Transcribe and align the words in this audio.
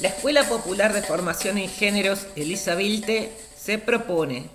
La 0.00 0.08
Escuela 0.08 0.44
Popular 0.48 0.94
de 0.94 1.02
Formación 1.02 1.58
en 1.58 1.68
Géneros 1.68 2.26
Elisa 2.34 2.74
Vilte 2.74 3.30
se 3.54 3.76
propone 3.76 4.48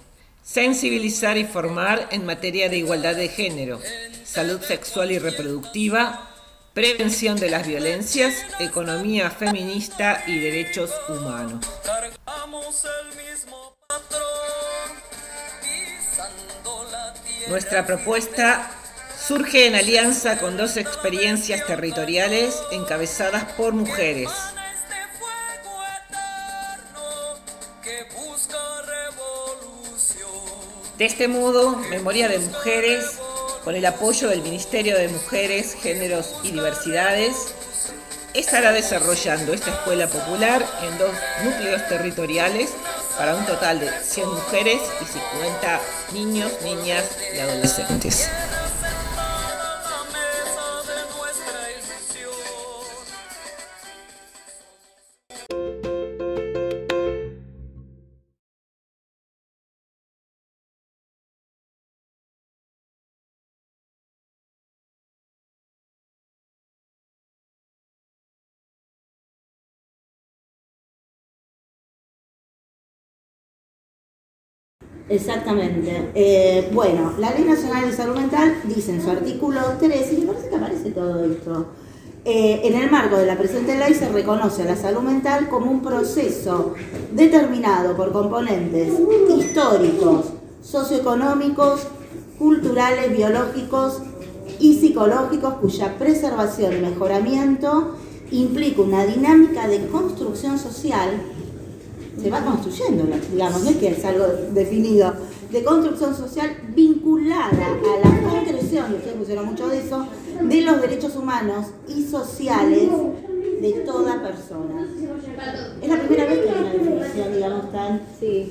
sensibilizar 0.44 1.38
y 1.38 1.46
formar 1.46 2.07
en 2.10 2.25
materia 2.25 2.68
de 2.68 2.78
igualdad 2.78 3.15
de 3.15 3.28
género, 3.28 3.79
salud 4.23 4.60
sexual 4.62 5.12
y 5.12 5.20
reproductiva, 5.20 6.31
prevención 6.73 7.39
de 7.39 7.52
las 7.52 7.67
violencias, 7.67 8.33
economía 8.60 9.29
feminista 9.29 10.23
y 10.26 10.39
derechos 10.39 10.89
humanos. 11.10 11.63
Nuestra 17.48 17.85
propuesta 17.85 18.71
surge 19.27 19.67
en 19.67 19.75
alianza 19.75 20.39
con 20.39 20.57
dos 20.57 20.75
experiencias 20.77 21.67
territoriales 21.67 22.59
encabezadas 22.71 23.43
por 23.53 23.73
mujeres. 23.73 24.30
De 30.98 31.04
este 31.04 31.27
modo, 31.27 31.76
Memoria 31.90 32.30
de 32.30 32.40
Mujeres, 32.40 33.20
con 33.66 33.76
el 33.76 33.86
apoyo 33.86 34.30
del 34.30 34.41
Ministerio 34.41 34.98
de 34.98 35.09
Mujeres, 35.09 35.76
Géneros 35.81 36.36
y 36.41 36.52
Diversidades, 36.52 37.53
estará 38.34 38.72
desarrollando 38.72 39.53
esta 39.53 39.72
escuela 39.72 40.08
popular 40.08 40.66
en 40.84 40.98
dos 40.98 41.12
núcleos 41.44 41.86
territoriales 41.89 42.70
para 43.17 43.36
un 43.36 43.45
total 43.45 43.81
de 43.81 43.89
100 43.89 44.30
mujeres 44.30 44.80
y 45.02 45.05
50 45.05 45.81
niños, 46.13 46.52
niñas 46.63 47.03
y 47.36 47.39
adolescentes. 47.39 48.30
Exactamente. 75.08 76.09
Eh, 76.16 76.70
bueno, 76.73 77.14
la 77.20 77.31
Ley 77.31 77.44
Nacional 77.44 77.86
de 77.86 77.95
Salud 77.95 78.16
Mental 78.16 78.56
dice 78.64 78.92
en 78.94 79.02
su 79.03 79.09
artículo 79.11 79.61
3, 79.80 80.14
y 80.14 80.17
me 80.17 80.25
parece 80.28 80.50
que 80.50 80.56
aparece 80.56 80.92
todo 80.92 81.25
esto, 81.25 81.67
eh, 82.28 82.61
en 82.64 82.73
el 82.73 82.89
marco 82.89 83.17
de 83.17 83.28
la 83.28 83.38
presente 83.38 83.78
ley 83.78 83.94
se 83.94 84.09
reconoce 84.09 84.64
a 84.64 84.66
la 84.66 84.76
salud 84.76 85.02
mental 85.02 85.48
como 85.48 85.70
un 85.70 85.83
proceso 85.83 86.73
determinado 87.11 87.95
por 87.95 88.11
componentes 88.11 88.92
históricos, 89.38 90.31
socioeconómicos, 90.64 91.81
culturales, 92.39 93.16
biológicos 93.16 94.02
y 94.59 94.80
psicológicos 94.80 95.53
cuya 95.61 96.00
preservación 96.00 96.78
y 96.78 96.80
mejoramiento 96.80 97.95
implica 98.31 98.81
una 98.81 99.06
dinámica 99.06 99.67
de 99.67 99.86
construcción 99.86 100.58
social 100.58 101.22
se 102.21 102.30
va 102.30 102.44
construyendo, 102.44 103.08
digamos, 103.31 103.63
no 103.63 103.69
es 103.69 103.77
que 103.77 103.88
es 103.89 104.05
algo 104.05 104.25
definido, 104.52 105.13
de 105.52 105.63
construcción 105.63 106.16
social 106.16 106.58
vinculada 106.75 107.49
a 107.49 108.08
la 108.08 108.30
concreción, 108.30 108.91
y 108.91 108.95
ustedes 108.95 109.16
pusieron 109.16 109.45
mucho 109.45 109.67
de 109.67 109.80
eso, 109.80 110.08
de 110.41 110.61
los 110.61 110.81
derechos 110.81 111.16
humanos 111.16 111.67
y 111.88 112.03
sociales 112.03 112.89
de 113.61 113.71
toda 113.86 114.21
persona. 114.21 114.86
Es 115.81 115.89
la 115.89 115.97
primera 115.97 116.25
vez 116.25 116.39
que 116.39 116.49
hay 116.49 116.59
una 116.59 116.71
definición, 116.71 117.33
digamos, 117.33 117.71
tan 117.71 118.02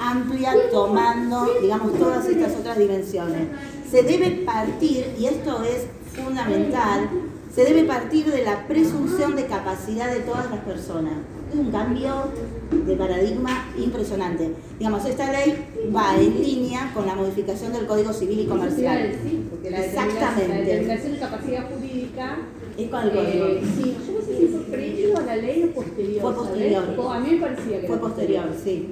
amplia, 0.00 0.54
tomando, 0.70 1.47
digamos, 1.60 1.98
todas 1.98 2.26
estas 2.26 2.53
otras 2.56 2.78
dimensiones. 2.78 3.48
Se 3.91 4.03
debe 4.03 4.42
partir, 4.44 5.14
y 5.19 5.26
esto 5.26 5.62
es 5.62 5.86
fundamental, 6.14 7.08
se 7.54 7.65
debe 7.65 7.84
partir 7.84 8.26
de 8.26 8.42
la 8.42 8.66
presunción 8.66 9.37
de 9.37 9.47
capacidad 9.47 10.12
de 10.12 10.20
todas 10.20 10.50
las 10.50 10.60
personas 10.60 11.15
un 11.53 11.70
cambio 11.70 12.32
de 12.70 12.97
paradigma 12.97 13.69
impresionante. 13.78 14.50
Digamos, 14.78 15.04
esta 15.04 15.31
ley 15.31 15.66
va 15.94 16.16
en 16.16 16.42
línea 16.42 16.91
con 16.92 17.06
la 17.06 17.15
modificación 17.15 17.72
del 17.72 17.87
Código 17.87 18.12
Civil 18.12 18.41
y 18.41 18.47
Comercial. 18.47 19.12
porque 19.50 19.70
la 19.70 19.84
Exactamente. 19.84 20.48
La 20.48 20.54
determinación 20.56 21.12
de 21.12 21.19
capacidad 21.19 21.70
jurídica 21.70 22.38
es 22.76 22.91
con 22.91 23.04
el 23.04 23.10
código. 23.10 23.47
Eh, 23.47 23.62
sí, 23.76 23.97
yo 24.06 24.12
no 24.12 24.26
sé 24.26 24.38
si 24.38 24.47
fue 24.47 24.60
previo 24.62 25.16
a 25.16 25.22
la 25.22 25.36
ley 25.36 25.62
o 25.62 25.72
posterior. 25.72 26.22
Fue 26.22 26.34
posterior. 26.34 26.84
A 27.12 27.21
mí 27.21 27.31
me 27.31 27.41
parecía 27.41 27.81
que 27.81 27.86
fue 27.86 27.98
posterior, 27.98 28.44
sí. 28.65 28.88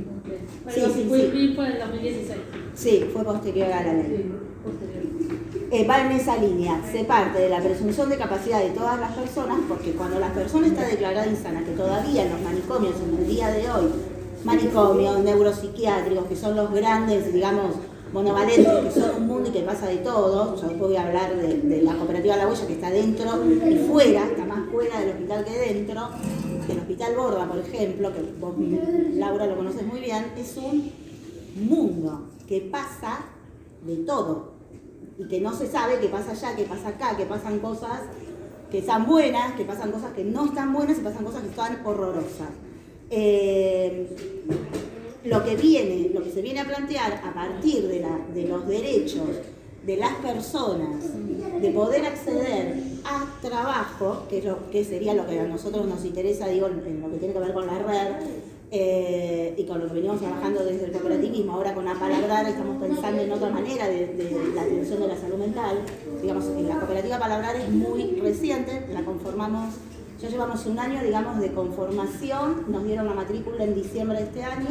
sí, 0.68 0.80
sí, 0.94 1.04
fue, 1.08 1.20
sí. 1.20 1.56
en 1.58 1.78
2016. 1.78 2.38
Sí, 2.74 3.04
fue 3.12 3.24
posterior 3.24 3.72
a 3.72 3.84
la 3.84 3.92
ley. 3.94 4.30
Eh, 5.72 5.86
va 5.88 6.02
en 6.04 6.12
esa 6.12 6.36
línea. 6.36 6.82
Se 6.92 7.02
parte 7.04 7.38
de 7.38 7.48
la 7.48 7.58
presunción 7.58 8.10
de 8.10 8.18
capacidad 8.18 8.62
de 8.62 8.72
todas 8.72 9.00
las 9.00 9.10
personas, 9.12 9.58
porque 9.66 9.92
cuando 9.92 10.20
la 10.20 10.30
persona 10.30 10.66
está 10.66 10.86
declarada 10.86 11.26
insana, 11.26 11.64
que 11.64 11.70
todavía 11.70 12.24
en 12.24 12.30
los 12.30 12.42
manicomios, 12.42 12.94
en 13.00 13.16
el 13.16 13.26
día 13.26 13.48
de 13.48 13.70
hoy, 13.70 13.90
manicomios, 14.44 15.20
neuropsiquiátricos, 15.20 16.26
que 16.26 16.36
son 16.36 16.56
los 16.56 16.70
grandes, 16.74 17.32
digamos, 17.32 17.76
monovalentes, 18.12 18.66
que 18.66 19.00
son 19.00 19.22
un 19.22 19.26
mundo 19.26 19.48
y 19.48 19.52
que 19.52 19.60
pasa 19.60 19.86
de 19.86 19.96
todo, 19.96 20.56
yo 20.56 20.68
después 20.68 20.90
voy 20.90 20.96
a 20.96 21.06
hablar 21.06 21.34
de, 21.34 21.80
la 21.80 21.94
cooperativa 21.94 22.36
La 22.36 22.48
Huella, 22.48 22.66
que 22.66 22.74
está 22.74 22.90
dentro 22.90 23.30
y 23.66 23.76
fuera, 23.88 24.26
está 24.26 24.44
más 24.44 24.68
fuera 24.70 25.00
del 25.00 25.08
hospital 25.08 25.42
que 25.42 25.58
dentro, 25.58 26.08
que 26.66 26.72
el 26.74 26.78
hospital 26.80 27.16
Borda, 27.16 27.48
por 27.48 27.58
ejemplo, 27.58 28.12
que 28.12 28.20
vos, 28.38 28.54
Laura, 29.14 29.46
lo 29.46 29.56
conoces 29.56 29.86
muy 29.86 30.00
bien, 30.00 30.32
es 30.36 30.54
un 30.58 30.92
mundo 31.66 32.28
que 32.46 32.60
pasa 32.60 33.20
de 33.86 33.96
todo, 33.96 34.51
y 35.18 35.28
que 35.28 35.40
no 35.40 35.54
se 35.54 35.66
sabe 35.66 35.98
qué 36.00 36.08
pasa 36.08 36.32
allá, 36.32 36.56
qué 36.56 36.64
pasa 36.64 36.88
acá, 36.88 37.16
que 37.16 37.26
pasan 37.26 37.58
cosas 37.58 38.00
que 38.70 38.78
están 38.78 39.06
buenas, 39.06 39.52
que 39.54 39.64
pasan 39.64 39.92
cosas 39.92 40.12
que 40.14 40.24
no 40.24 40.46
están 40.46 40.72
buenas 40.72 40.98
y 40.98 41.02
pasan 41.02 41.24
cosas 41.24 41.42
que 41.42 41.48
están 41.48 41.80
horrorosas. 41.84 42.50
Eh, 43.10 44.08
lo 45.24 45.44
que 45.44 45.56
viene, 45.56 46.10
lo 46.12 46.22
que 46.24 46.32
se 46.32 46.42
viene 46.42 46.60
a 46.60 46.64
plantear 46.64 47.20
a 47.24 47.34
partir 47.34 47.86
de, 47.86 48.04
de 48.34 48.48
los 48.48 48.66
derechos 48.66 49.28
de 49.84 49.96
las 49.96 50.14
personas 50.16 51.04
de 51.60 51.70
poder 51.70 52.06
acceder 52.06 52.74
a 53.04 53.40
trabajo, 53.40 54.26
que, 54.28 54.38
es 54.38 54.44
lo, 54.44 54.70
que 54.70 54.84
sería 54.84 55.14
lo 55.14 55.26
que 55.26 55.40
a 55.40 55.44
nosotros 55.44 55.86
nos 55.86 56.04
interesa, 56.04 56.48
digo, 56.48 56.68
en 56.68 57.00
lo 57.00 57.10
que 57.10 57.16
tiene 57.18 57.34
que 57.34 57.40
ver 57.40 57.52
con 57.52 57.66
la 57.66 57.78
red, 57.78 58.12
eh, 58.74 59.54
y 59.58 59.64
con 59.64 59.80
lo 59.80 59.86
que 59.86 59.92
venimos 59.92 60.18
trabajando 60.18 60.64
desde 60.64 60.86
el 60.86 60.92
cooperativismo, 60.92 61.52
ahora 61.52 61.74
con 61.74 61.84
la 61.84 61.92
Palabrar 61.92 62.46
estamos 62.48 62.80
pensando 62.80 63.20
en 63.20 63.30
otra 63.30 63.50
manera 63.50 63.86
de, 63.86 64.50
la 64.54 64.62
atención 64.62 64.98
de 64.98 65.08
la 65.08 65.16
salud 65.18 65.36
mental. 65.36 65.82
Digamos, 66.22 66.46
la 66.46 66.78
cooperativa 66.78 67.18
Palabrar 67.18 67.54
es 67.56 67.68
muy 67.68 68.18
reciente, 68.22 68.86
la 68.90 69.04
conformamos, 69.04 69.74
ya 70.18 70.30
llevamos 70.30 70.64
un 70.64 70.78
año, 70.78 71.02
digamos, 71.02 71.38
de 71.38 71.52
conformación, 71.52 72.64
nos 72.68 72.84
dieron 72.84 73.04
la 73.04 73.12
matrícula 73.12 73.62
en 73.62 73.74
diciembre 73.74 74.16
de 74.16 74.24
este 74.24 74.42
año 74.42 74.70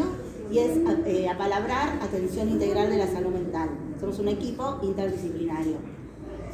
y 0.51 0.57
es 0.57 0.79
eh, 1.05 1.29
a 1.29 1.37
Palabrar 1.37 1.99
Atención 2.01 2.49
Integral 2.49 2.89
de 2.89 2.97
la 2.97 3.05
Salud 3.05 3.29
Mental. 3.29 3.69
Somos 3.99 4.17
un 4.17 4.29
equipo 4.29 4.79
interdisciplinario. 4.81 5.75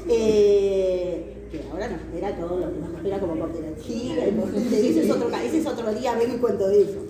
Eh, 0.09 1.47
que 1.49 1.63
ahora 1.71 1.87
nos 1.87 2.01
espera 2.01 2.35
todo 2.35 2.59
lo 2.59 2.73
que 2.73 2.79
nos 2.79 2.93
espera 2.93 3.19
como 3.19 3.39
cooperativa, 3.39 4.25
ese 4.25 5.05
es 5.05 5.11
otro, 5.11 5.29
ese 5.29 5.59
es 5.59 5.65
otro 5.65 5.93
día, 5.93 6.13
ven 6.15 6.35
y 6.35 6.37
cuento 6.39 6.67
de 6.67 6.81
eso. 6.81 7.06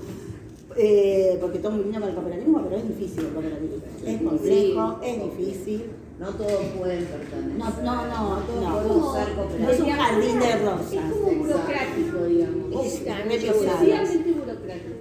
Eh, 0.79 1.38
porque 1.41 1.57
todo 1.57 1.71
muy 1.71 1.85
lindo 1.85 1.99
con 1.99 2.09
el 2.09 2.15
cooperativismo, 2.15 2.61
pero 2.63 2.75
es 2.77 2.88
difícil 2.88 3.25
el 3.25 3.33
cooperativismo. 3.33 3.83
Es 4.05 4.21
complejo, 4.21 4.99
es 5.03 5.23
difícil. 5.23 5.85
No 6.19 6.29
todos 6.29 6.63
pueden 6.77 7.05
pertenecer. 7.05 7.57
No, 7.57 7.65
no, 7.83 8.07
no. 8.07 8.29
No 8.29 8.41
todos 8.41 8.61
no. 8.61 8.73
pueden 8.83 9.03
usar 9.03 9.35
cooperativismo. 9.35 9.71
Es 9.71 9.79
un 9.79 9.91
jardín 9.91 10.39
de 10.39 10.55
rosas. 10.57 10.93
Es 10.93 11.17
como 11.17 11.31
burocrático, 11.31 12.24
digamos. 12.25 12.85
Es 12.85 12.94
excesivamente 12.94 14.31
burocrático. 14.31 14.95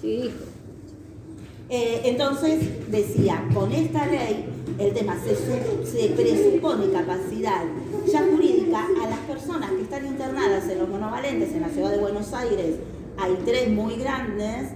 Sí. 0.00 0.30
Eh, 1.68 2.00
entonces, 2.04 2.90
decía, 2.90 3.48
con 3.54 3.70
esta 3.70 4.06
ley, 4.06 4.44
el 4.76 4.92
tema 4.92 5.16
se, 5.22 5.36
se 5.36 6.08
presupone 6.08 6.90
capacidad 6.90 7.62
ya 8.10 8.26
jurídica 8.28 8.88
a 9.00 9.08
las 9.08 9.18
personas 9.20 9.70
que 9.70 9.82
están 9.82 10.04
internadas 10.04 10.68
en 10.68 10.78
los 10.80 10.88
monovalentes 10.88 11.52
en 11.52 11.60
la 11.60 11.68
ciudad 11.68 11.92
de 11.92 11.98
Buenos 11.98 12.32
Aires 12.32 12.74
hay 13.20 13.38
tres 13.44 13.68
muy 13.68 13.96
grandes, 13.96 14.70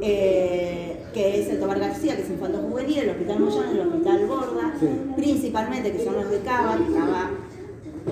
eh, 0.00 1.02
que 1.12 1.40
es 1.40 1.48
el 1.48 1.60
Tobar 1.60 1.80
García, 1.80 2.16
que 2.16 2.22
es 2.22 2.30
Infanto 2.30 2.58
Juvenil, 2.58 2.98
el 2.98 3.10
Hospital 3.10 3.40
Moyano, 3.40 3.70
el 3.70 3.80
Hospital 3.80 4.26
Borda, 4.26 4.74
principalmente 5.16 5.92
que 5.92 6.04
son 6.04 6.14
los 6.14 6.30
de 6.30 6.38
Cava, 6.40 6.78
Cava 6.92 7.30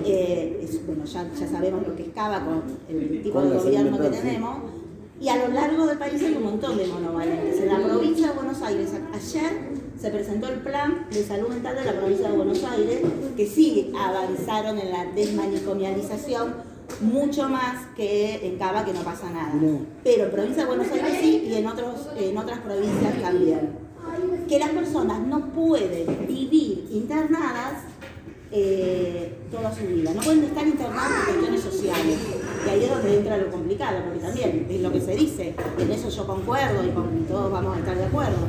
eh, 0.05 0.69
bueno, 0.85 1.03
ya, 1.05 1.25
sabemos 1.51 1.87
lo 1.87 1.95
que 1.95 2.03
es 2.03 2.09
Cava 2.09 2.45
con 2.45 2.63
el 2.89 3.23
tipo 3.23 3.41
de 3.41 3.57
gobierno 3.57 3.99
que 3.99 4.09
tenemos, 4.09 4.57
y 5.21 5.27
a 5.27 5.35
lo 5.35 5.53
largo 5.53 5.85
del 5.85 5.97
país 5.97 6.21
hay 6.23 6.33
un 6.35 6.43
montón 6.43 6.77
de 6.77 6.87
monovalentes. 6.87 7.59
En 7.59 7.67
la 7.67 7.85
provincia 7.85 8.27
de 8.29 8.33
Buenos 8.33 8.61
Aires, 8.61 8.91
ayer 9.13 9.51
se 9.99 10.09
presentó 10.11 10.47
el 10.47 10.59
plan 10.61 11.07
de 11.11 11.23
salud 11.23 11.49
mental 11.49 11.75
de 11.75 11.85
la 11.85 11.93
provincia 11.93 12.29
de 12.29 12.37
Buenos 12.37 12.63
Aires, 12.63 13.01
que 13.35 13.45
sí 13.45 13.91
avanzaron 13.97 14.77
en 14.77 14.91
la 14.91 15.05
desmanicomialización 15.07 16.68
mucho 17.01 17.49
más 17.49 17.85
que 17.95 18.45
en 18.45 18.57
Cava, 18.57 18.85
que 18.85 18.93
no 18.93 19.01
pasa 19.01 19.29
nada. 19.29 19.53
Pero 20.03 20.25
en 20.25 20.31
provincia 20.31 20.63
de 20.63 20.67
Buenos 20.67 20.91
Aires 20.91 21.17
sí 21.21 21.47
y 21.49 21.55
en, 21.55 21.67
otros, 21.67 22.09
en 22.17 22.37
otras 22.37 22.59
provincias 22.59 23.21
también. 23.21 23.89
Que 24.47 24.59
las 24.59 24.69
personas 24.69 25.19
no 25.19 25.47
pueden 25.47 26.27
vivir 26.27 26.87
internadas 26.91 27.83
eh, 28.51 29.37
toda 29.51 29.73
su 29.73 29.85
vida. 29.85 30.11
No 30.13 30.21
pueden 30.21 30.43
estar 30.43 30.67
internadas 30.67 31.11
por 31.25 31.35
cuestiones 31.35 31.61
sociales. 31.61 32.17
Y 32.65 32.69
ahí 32.69 32.83
es 32.83 32.89
donde 32.89 33.17
entra 33.17 33.37
lo 33.37 33.51
complicado, 33.51 34.03
porque 34.05 34.19
también 34.19 34.67
es 34.69 34.81
lo 34.81 34.91
que 34.91 35.01
se 35.01 35.15
dice, 35.15 35.55
en 35.77 35.91
eso 35.91 36.09
yo 36.09 36.27
concuerdo 36.27 36.85
y 36.85 36.89
con, 36.89 37.25
todos 37.25 37.51
vamos 37.51 37.75
a 37.75 37.79
estar 37.79 37.97
de 37.97 38.05
acuerdo. 38.05 38.47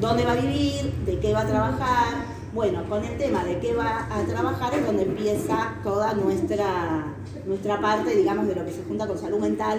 ¿Dónde 0.00 0.24
va 0.24 0.32
a 0.32 0.36
vivir? 0.36 0.92
¿De 1.04 1.18
qué 1.18 1.32
va 1.32 1.40
a 1.40 1.46
trabajar? 1.46 2.37
Bueno, 2.58 2.82
con 2.88 3.04
el 3.04 3.16
tema 3.16 3.44
de 3.44 3.60
qué 3.60 3.72
va 3.72 4.08
a 4.10 4.24
trabajar 4.24 4.74
es 4.74 4.84
donde 4.84 5.04
empieza 5.04 5.76
toda 5.84 6.12
nuestra, 6.14 7.14
nuestra 7.46 7.80
parte, 7.80 8.16
digamos, 8.16 8.48
de 8.48 8.56
lo 8.56 8.64
que 8.64 8.72
se 8.72 8.82
junta 8.82 9.06
con 9.06 9.16
salud 9.16 9.38
mental 9.38 9.78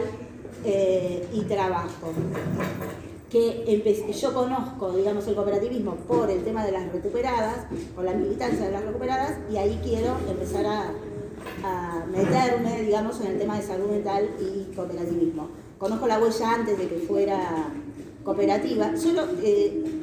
eh, 0.64 1.28
y 1.34 1.42
trabajo 1.42 2.14
que 3.30 4.16
yo 4.18 4.34
conozco, 4.34 4.94
digamos, 4.94 5.28
el 5.28 5.36
cooperativismo 5.36 5.96
por 6.08 6.30
el 6.32 6.42
tema 6.46 6.66
de 6.66 6.72
las 6.72 6.90
recuperadas, 6.90 7.66
por 7.94 8.06
la 8.06 8.14
militancia 8.14 8.68
de 8.68 8.72
las 8.72 8.86
recuperadas, 8.86 9.40
y 9.52 9.58
ahí 9.58 9.78
quiero 9.84 10.16
empezar 10.30 10.66
a, 10.66 12.06
meterme, 12.10 12.84
digamos, 12.84 13.20
en 13.20 13.28
el 13.28 13.40
tema 13.40 13.58
de 13.58 13.64
salud 13.64 13.90
mental 13.90 14.30
y 14.40 14.74
cooperativismo. 14.74 15.50
Conozco 15.78 16.08
la 16.08 16.18
huella 16.18 16.54
antes 16.54 16.78
de 16.78 16.88
que 16.88 17.00
fuera 17.00 17.42
cooperativa, 18.24 18.96
solo 18.96 19.26
eh, 19.44 20.00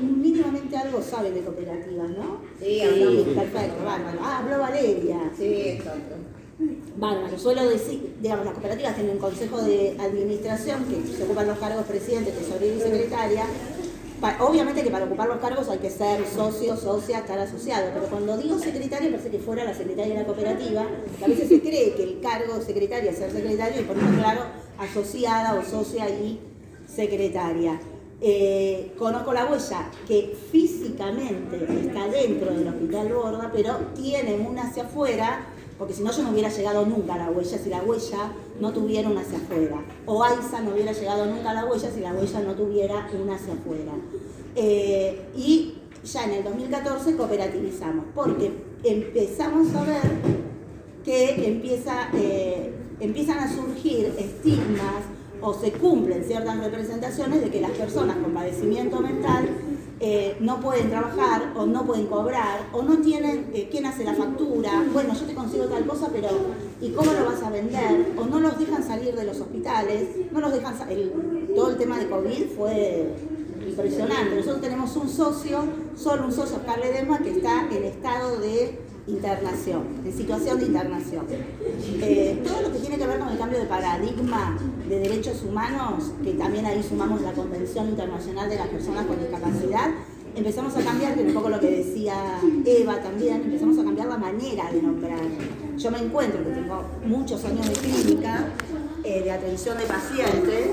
mínimamente 0.00 0.76
algo 0.76 1.02
sabe 1.02 1.30
de 1.30 1.40
cooperativas, 1.42 2.10
¿no? 2.10 2.40
Sí, 2.58 2.80
sí. 2.80 3.32
perfecto, 3.34 3.84
bárbaro. 3.84 4.18
Ah, 4.22 4.38
habló 4.38 4.58
Valeria. 4.58 5.30
Sí, 5.36 5.68
exacto. 5.68 6.14
Bárbaro, 6.96 7.38
suelo 7.38 7.68
decir, 7.68 8.16
digamos, 8.20 8.44
las 8.44 8.54
cooperativas 8.54 8.96
tienen 8.96 9.12
un 9.12 9.20
consejo 9.20 9.62
de 9.62 9.96
administración 10.00 10.84
que 10.86 11.16
se 11.16 11.22
ocupan 11.22 11.46
los 11.46 11.58
cargos 11.58 11.84
presidente, 11.84 12.32
tesorero 12.32 12.76
y 12.76 12.80
secretaria. 12.80 13.44
obviamente 14.40 14.82
que 14.82 14.90
para 14.90 15.04
ocupar 15.04 15.28
los 15.28 15.38
cargos 15.38 15.68
hay 15.68 15.78
que 15.78 15.90
ser 15.90 16.26
socio, 16.26 16.76
socia, 16.76 17.18
estar 17.18 17.38
asociado, 17.38 17.90
pero 17.94 18.06
cuando 18.06 18.36
digo 18.36 18.58
secretaria 18.58 19.10
parece 19.10 19.30
que 19.30 19.38
fuera 19.38 19.64
la 19.64 19.74
secretaria 19.74 20.14
de 20.14 20.20
la 20.20 20.26
cooperativa, 20.26 20.86
que 21.18 21.24
a 21.24 21.28
veces 21.28 21.48
se 21.48 21.60
cree 21.60 21.94
que 21.94 22.02
el 22.02 22.20
cargo 22.20 22.60
secretaria 22.60 23.12
es 23.12 23.18
ser 23.18 23.30
secretario 23.30 23.82
y 23.82 23.84
por 23.84 23.96
eso 23.96 24.06
claro, 24.18 24.40
asociada 24.78 25.54
o 25.54 25.62
socia 25.62 26.08
y 26.08 26.40
secretaria. 26.92 27.78
Eh, 28.20 28.94
conozco 28.98 29.32
la 29.32 29.46
huella 29.46 29.90
que 30.08 30.36
físicamente 30.50 31.56
está 31.80 32.08
dentro 32.08 32.52
del 32.52 32.66
hospital 32.66 33.12
Borda, 33.12 33.50
pero 33.52 33.76
tiene 33.94 34.34
una 34.34 34.62
hacia 34.62 34.84
afuera 34.84 35.46
porque 35.78 35.94
si 35.94 36.02
no 36.02 36.10
yo 36.10 36.24
no 36.24 36.30
hubiera 36.30 36.48
llegado 36.48 36.84
nunca 36.84 37.14
a 37.14 37.18
la 37.18 37.30
huella 37.30 37.56
si 37.56 37.70
la 37.70 37.82
huella 37.82 38.32
no 38.60 38.72
tuviera 38.72 39.08
una 39.08 39.20
hacia 39.20 39.38
afuera. 39.38 39.80
O 40.06 40.24
AISA 40.24 40.60
no 40.60 40.72
hubiera 40.72 40.92
llegado 40.92 41.26
nunca 41.26 41.50
a 41.50 41.54
la 41.54 41.66
huella 41.66 41.90
si 41.90 42.00
la 42.00 42.12
huella 42.12 42.40
no 42.40 42.54
tuviera 42.54 43.08
una 43.22 43.36
hacia 43.36 43.54
afuera. 43.54 43.92
Eh, 44.56 45.20
y 45.36 45.74
ya 46.04 46.24
en 46.24 46.30
el 46.32 46.44
2014 46.44 47.16
cooperativizamos, 47.16 48.06
porque 48.12 48.50
empezamos 48.82 49.72
a 49.74 49.84
ver 49.84 50.02
que 51.04 51.46
empieza, 51.46 52.08
eh, 52.14 52.72
empiezan 52.98 53.38
a 53.38 53.54
surgir 53.54 54.12
estigmas 54.18 55.04
o 55.40 55.54
se 55.54 55.72
cumplen 55.72 56.24
ciertas 56.24 56.58
representaciones 56.58 57.42
de 57.42 57.50
que 57.50 57.60
las 57.60 57.70
personas 57.72 58.16
con 58.16 58.32
padecimiento 58.32 59.00
mental 59.00 59.48
eh, 60.00 60.36
no 60.38 60.60
pueden 60.60 60.90
trabajar 60.90 61.52
o 61.56 61.66
no 61.66 61.84
pueden 61.84 62.06
cobrar 62.06 62.68
o 62.72 62.82
no 62.82 62.98
tienen 62.98 63.50
eh, 63.52 63.68
quién 63.68 63.84
hace 63.84 64.04
la 64.04 64.14
factura, 64.14 64.84
bueno, 64.92 65.12
yo 65.12 65.26
te 65.26 65.34
consigo 65.34 65.64
tal 65.64 65.84
cosa, 65.86 66.08
pero 66.12 66.28
¿y 66.80 66.90
cómo 66.90 67.12
lo 67.12 67.24
vas 67.24 67.42
a 67.42 67.50
vender? 67.50 68.12
O 68.16 68.24
no 68.26 68.38
los 68.38 68.58
dejan 68.60 68.84
salir 68.84 69.16
de 69.16 69.24
los 69.24 69.40
hospitales, 69.40 70.08
no 70.30 70.40
los 70.40 70.52
dejan 70.52 70.74
el, 70.88 71.52
todo 71.54 71.70
el 71.70 71.76
tema 71.78 71.98
de 71.98 72.08
COVID 72.08 72.44
fue 72.56 73.08
impresionante. 73.66 74.36
Nosotros 74.36 74.60
tenemos 74.60 74.94
un 74.96 75.08
socio, 75.08 75.64
solo 75.96 76.26
un 76.26 76.32
socio, 76.32 76.60
Carle 76.64 76.92
Dema, 76.92 77.18
que 77.18 77.30
está 77.30 77.66
en 77.68 77.84
estado 77.84 78.38
de 78.38 78.78
internación, 79.08 79.82
en 80.04 80.12
situación 80.12 80.60
de 80.60 80.66
internación. 80.66 81.26
Eh, 81.30 82.40
todo 82.44 82.62
lo 82.62 82.72
que 82.72 82.78
tiene 82.78 82.98
que 82.98 83.06
ver 83.06 83.18
con 83.18 83.28
el 83.30 83.38
cambio 83.38 83.58
de 83.58 83.66
paradigma 83.66 84.56
de 84.88 85.00
derechos 85.00 85.42
humanos, 85.42 86.12
que 86.24 86.32
también 86.32 86.64
ahí 86.66 86.82
sumamos 86.82 87.20
la 87.20 87.32
Convención 87.32 87.88
Internacional 87.88 88.48
de 88.48 88.56
las 88.56 88.68
Personas 88.68 89.06
con 89.06 89.18
Discapacidad, 89.18 89.90
empezamos 90.34 90.76
a 90.76 90.80
cambiar, 90.80 91.14
que 91.14 91.22
un 91.22 91.34
poco 91.34 91.48
lo 91.48 91.60
que 91.60 91.70
decía 91.70 92.14
Eva 92.64 93.00
también, 93.00 93.42
empezamos 93.42 93.78
a 93.78 93.84
cambiar 93.84 94.08
la 94.08 94.16
manera 94.16 94.70
de 94.70 94.82
nombrar. 94.82 95.20
Yo 95.76 95.90
me 95.90 95.98
encuentro, 95.98 96.42
que 96.44 96.50
tengo 96.50 96.82
muchos 97.04 97.44
años 97.44 97.68
de 97.68 97.74
clínica, 97.74 98.46
eh, 99.04 99.22
de 99.22 99.30
atención 99.30 99.76
de 99.78 99.84
pacientes, 99.84 100.68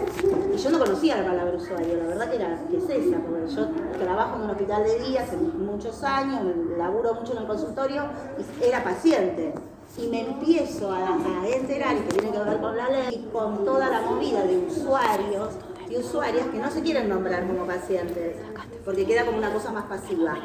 y 0.53 0.57
yo 0.57 0.69
no 0.69 0.79
conocía 0.79 1.17
la 1.17 1.25
palabra 1.25 1.57
usuario, 1.57 1.97
la 1.97 2.07
verdad 2.07 2.29
que, 2.29 2.35
era, 2.37 2.59
que 2.69 2.77
es 2.77 2.83
esa, 2.83 3.17
porque 3.19 3.53
yo 3.53 3.67
trabajo 3.99 4.37
en 4.37 4.43
un 4.43 4.49
hospital 4.51 4.83
de 4.83 4.99
día 4.99 5.23
hace 5.23 5.37
muchos 5.37 6.03
años, 6.03 6.41
laburo 6.77 7.15
mucho 7.15 7.33
en 7.33 7.39
el 7.39 7.47
consultorio, 7.47 8.03
y 8.37 8.63
era 8.63 8.83
paciente. 8.83 9.53
Y 9.97 10.07
me 10.07 10.21
empiezo 10.21 10.91
a, 10.91 10.97
a 10.97 11.47
enterar, 11.47 11.95
y 11.95 11.99
que 12.01 12.19
tiene 12.19 12.31
que 12.31 12.39
ver 12.39 12.59
con 12.59 12.75
la 12.75 12.89
ley, 12.89 13.29
con 13.31 13.63
toda 13.63 13.89
la 13.89 14.01
movida 14.01 14.43
de 14.43 14.57
usuarios 14.57 15.49
y 15.89 15.97
usuarias 15.97 16.47
que 16.47 16.57
no 16.57 16.69
se 16.69 16.81
quieren 16.81 17.07
nombrar 17.09 17.47
como 17.47 17.65
pacientes, 17.65 18.35
porque 18.83 19.05
queda 19.05 19.25
como 19.25 19.37
una 19.37 19.53
cosa 19.53 19.71
más 19.71 19.85
pasiva. 19.85 20.35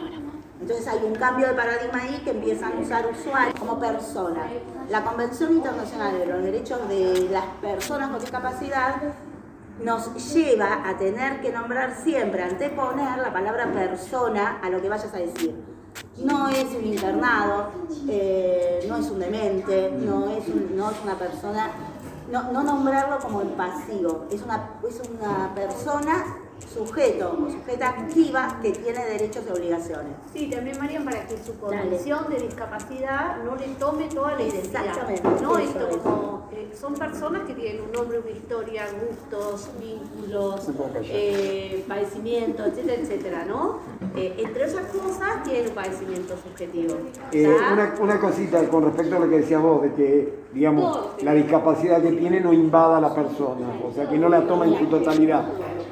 Entonces 0.60 0.86
hay 0.86 1.00
un 1.04 1.14
cambio 1.14 1.48
de 1.48 1.54
paradigma 1.54 2.02
ahí 2.02 2.20
que 2.22 2.30
empiezan 2.30 2.74
a 2.74 2.80
usar 2.80 3.06
usuarios 3.10 3.58
como 3.58 3.80
personas. 3.80 4.50
La 4.90 5.02
Convención 5.02 5.52
Internacional 5.52 6.18
de 6.18 6.26
los 6.26 6.42
Derechos 6.42 6.88
de 6.88 7.28
las 7.30 7.46
Personas 7.62 8.10
con 8.10 8.20
Discapacidad 8.20 8.96
nos 9.82 10.34
lleva 10.34 10.86
a 10.86 10.98
tener 10.98 11.40
que 11.40 11.50
nombrar 11.50 11.96
siempre, 12.04 12.42
anteponer 12.42 13.18
la 13.18 13.32
palabra 13.32 13.72
persona 13.72 14.58
a 14.62 14.68
lo 14.68 14.82
que 14.82 14.90
vayas 14.90 15.14
a 15.14 15.18
decir. 15.18 15.54
No 16.18 16.48
es 16.48 16.66
un 16.74 16.84
internado, 16.84 17.70
eh, 18.08 18.84
no 18.88 18.96
es 18.96 19.10
un 19.10 19.18
demente, 19.18 19.90
no 19.90 20.28
es, 20.30 20.48
no 20.48 20.90
es 20.90 20.96
una 21.02 21.18
persona, 21.18 21.70
no, 22.30 22.52
no 22.52 22.62
nombrarlo 22.62 23.18
como 23.18 23.40
el 23.42 23.48
pasivo, 23.48 24.26
es 24.30 24.42
una, 24.42 24.70
es 24.88 25.00
una 25.08 25.54
persona 25.54 26.24
sujeto 26.68 27.38
o 27.42 27.50
sujeta 27.50 27.88
activa 27.88 28.58
que 28.62 28.72
tiene 28.72 29.04
derechos 29.04 29.44
y 29.48 29.52
obligaciones. 29.52 30.12
Sí, 30.32 30.50
también 30.50 30.78
Marian, 30.78 31.04
para 31.04 31.26
que 31.26 31.36
su 31.38 31.58
condición 31.58 32.30
de 32.30 32.40
discapacidad 32.40 33.42
no 33.44 33.56
le 33.56 33.66
tome 33.78 34.04
toda 34.06 34.34
la 34.34 34.42
identidad. 34.42 34.86
Exactamente. 34.86 35.42
No, 35.42 35.58
esto 35.58 35.88
como, 36.02 36.48
eh, 36.52 36.70
son 36.78 36.94
personas 36.94 37.42
que 37.42 37.54
tienen 37.54 37.82
un 37.82 37.92
nombre, 37.92 38.18
una 38.18 38.30
historia, 38.30 38.84
gustos, 39.08 39.70
vínculos, 39.80 40.68
eh, 41.04 41.84
padecimientos, 41.88 42.66
etcétera, 42.68 43.02
etcétera, 43.02 43.44
¿no? 43.46 43.78
Eh, 44.16 44.34
entre 44.38 44.64
esas 44.64 44.86
cosas 44.86 45.42
tienen 45.44 45.68
un 45.68 45.74
padecimiento 45.74 46.34
subjetivo. 46.36 46.96
Una, 47.72 47.94
una, 48.00 48.20
cosita 48.20 48.68
con 48.68 48.84
respecto 48.84 49.16
a 49.16 49.20
lo 49.20 49.30
que 49.30 49.38
decías 49.38 49.62
vos, 49.62 49.82
de 49.82 49.94
que, 49.94 50.34
digamos, 50.52 51.10
la 51.22 51.34
discapacidad 51.34 52.02
que 52.02 52.12
tiene 52.12 52.40
no 52.40 52.52
invada 52.52 52.98
a 52.98 53.00
la 53.00 53.14
persona, 53.14 53.66
o 53.84 53.92
sea, 53.92 54.08
que 54.08 54.18
no 54.18 54.28
la 54.28 54.46
toma 54.46 54.66
en 54.66 54.78
su 54.78 54.86
totalidad 54.86 55.44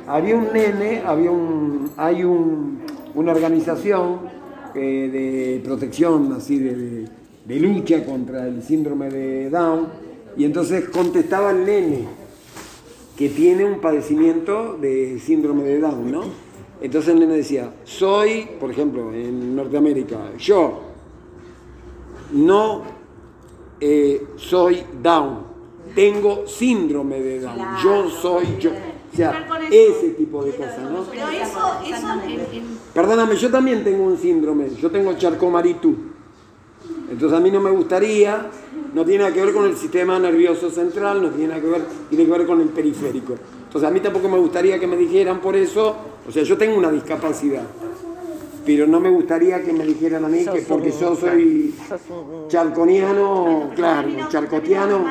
había 0.09 0.37
un 0.37 0.53
nene, 0.53 1.03
había 1.05 1.31
un, 1.31 1.91
hay 1.97 2.25
un, 2.25 2.81
una 3.15 3.33
organización 3.33 4.21
eh, 4.75 5.11
de 5.13 5.61
protección, 5.63 6.33
así 6.33 6.59
de, 6.59 7.09
de, 7.45 7.61
lucha 7.61 8.05
contra 8.05 8.47
el 8.47 8.63
síndrome 8.63 9.11
de 9.11 9.51
Down, 9.51 9.87
y 10.37 10.45
entonces 10.45 10.89
contestaba 10.89 11.51
el 11.51 11.65
nene 11.65 12.07
que 13.17 13.29
tiene 13.29 13.65
un 13.65 13.81
padecimiento 13.81 14.79
de 14.81 15.19
síndrome 15.21 15.65
de 15.65 15.81
Down, 15.81 16.11
¿no? 16.11 16.23
Entonces 16.81 17.13
el 17.13 17.21
nene 17.21 17.35
decía, 17.35 17.71
soy, 17.85 18.49
por 18.59 18.71
ejemplo, 18.71 19.13
en 19.13 19.57
Norteamérica, 19.57 20.37
yo 20.39 20.81
no 22.33 22.83
eh, 23.81 24.23
soy 24.37 24.83
Down, 25.03 25.41
tengo 25.95 26.47
síndrome 26.47 27.21
de 27.21 27.41
Down, 27.41 27.59
yo 27.83 28.09
soy 28.09 28.47
yo 28.59 28.71
ese 29.13 30.11
tipo 30.17 30.45
de 30.45 30.53
cosas, 30.53 30.81
¿no? 30.91 31.05
Pero 31.11 31.29
eso, 31.29 31.81
eso 31.85 32.07
Perdóname, 32.95 33.37
yo 33.37 33.51
también 33.51 33.85
tengo 33.85 34.05
un 34.05 34.19
síndrome, 34.19 34.71
yo 34.81 34.91
tengo 34.91 35.13
charcomaritú. 35.15 35.97
Entonces 37.11 37.39
a 37.39 37.41
mí 37.41 37.51
no 37.51 37.61
me 37.61 37.71
gustaría, 37.71 38.47
no 38.95 39.05
tiene 39.05 39.25
nada 39.25 39.35
que 39.35 39.45
ver 39.45 39.55
con 39.55 39.65
el 39.65 39.77
sistema 39.77 40.19
nervioso 40.19 40.71
central, 40.71 41.23
no 41.23 41.31
tiene 41.31 41.49
nada 41.49 41.61
que 41.61 41.69
ver, 41.69 41.83
tiene 42.11 42.25
que 42.27 42.31
ver 42.31 42.47
con 42.47 42.61
el 42.61 42.69
periférico. 42.69 43.35
Entonces 43.65 43.89
a 43.89 43.93
mí 43.93 44.01
tampoco 44.01 44.29
me 44.29 44.39
gustaría 44.39 44.79
que 44.79 44.87
me 44.87 44.97
dijeran 44.97 45.41
por 45.41 45.57
eso, 45.57 45.97
o 46.27 46.33
sea, 46.33 46.43
yo 46.43 46.57
tengo 46.59 46.77
una 46.77 46.91
discapacidad, 46.91 47.65
pero 48.65 48.87
no 48.87 49.01
me 49.01 49.09
gustaría 49.09 49.63
que 49.63 49.73
me 49.73 49.87
dijeran 49.87 50.25
a 50.27 50.29
mí 50.29 50.45
que 50.45 50.61
porque 50.63 50.91
yo 50.91 51.17
soy 51.17 51.75
charconiano, 52.49 53.71
claro, 53.75 54.09
charcotiano 54.29 55.05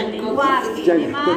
el 0.00 0.12
lenguaje 0.12 0.80
y 0.80 0.86
demás, 0.86 1.28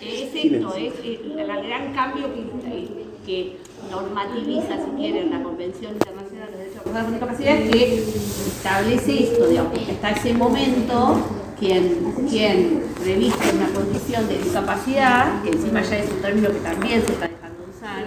es 0.00 0.34
esto, 0.34 0.74
es 0.76 0.92
el, 1.04 1.46
gran 1.46 1.92
cambio 1.92 2.26
que, 2.34 2.88
que 3.26 3.56
normativiza, 3.90 4.76
si 4.84 4.90
quieren, 4.96 5.30
la 5.30 5.42
Convención 5.42 5.92
Internacional 5.92 6.46
de 6.46 6.52
los 6.52 6.58
Derechos 6.58 6.82
personas 6.82 7.04
con 7.04 7.12
discapacidad 7.12 7.58
que 7.70 7.98
establece 7.98 9.24
esto, 9.24 9.46
digamos, 9.46 9.78
que 9.78 9.92
hasta 9.92 10.10
ese 10.10 10.34
momento 10.34 11.16
quien, 11.58 12.12
quien 12.28 12.84
reviste 13.04 13.54
una 13.54 13.68
condición 13.68 14.26
de 14.28 14.38
discapacidad, 14.38 15.42
que 15.42 15.50
encima 15.50 15.82
ya 15.82 15.98
es 15.98 16.10
un 16.10 16.22
término 16.22 16.48
que 16.50 16.60
también 16.60 17.02
se 17.06 17.12
está 17.12 17.28
dejando 17.28 17.64
usar, 17.68 18.04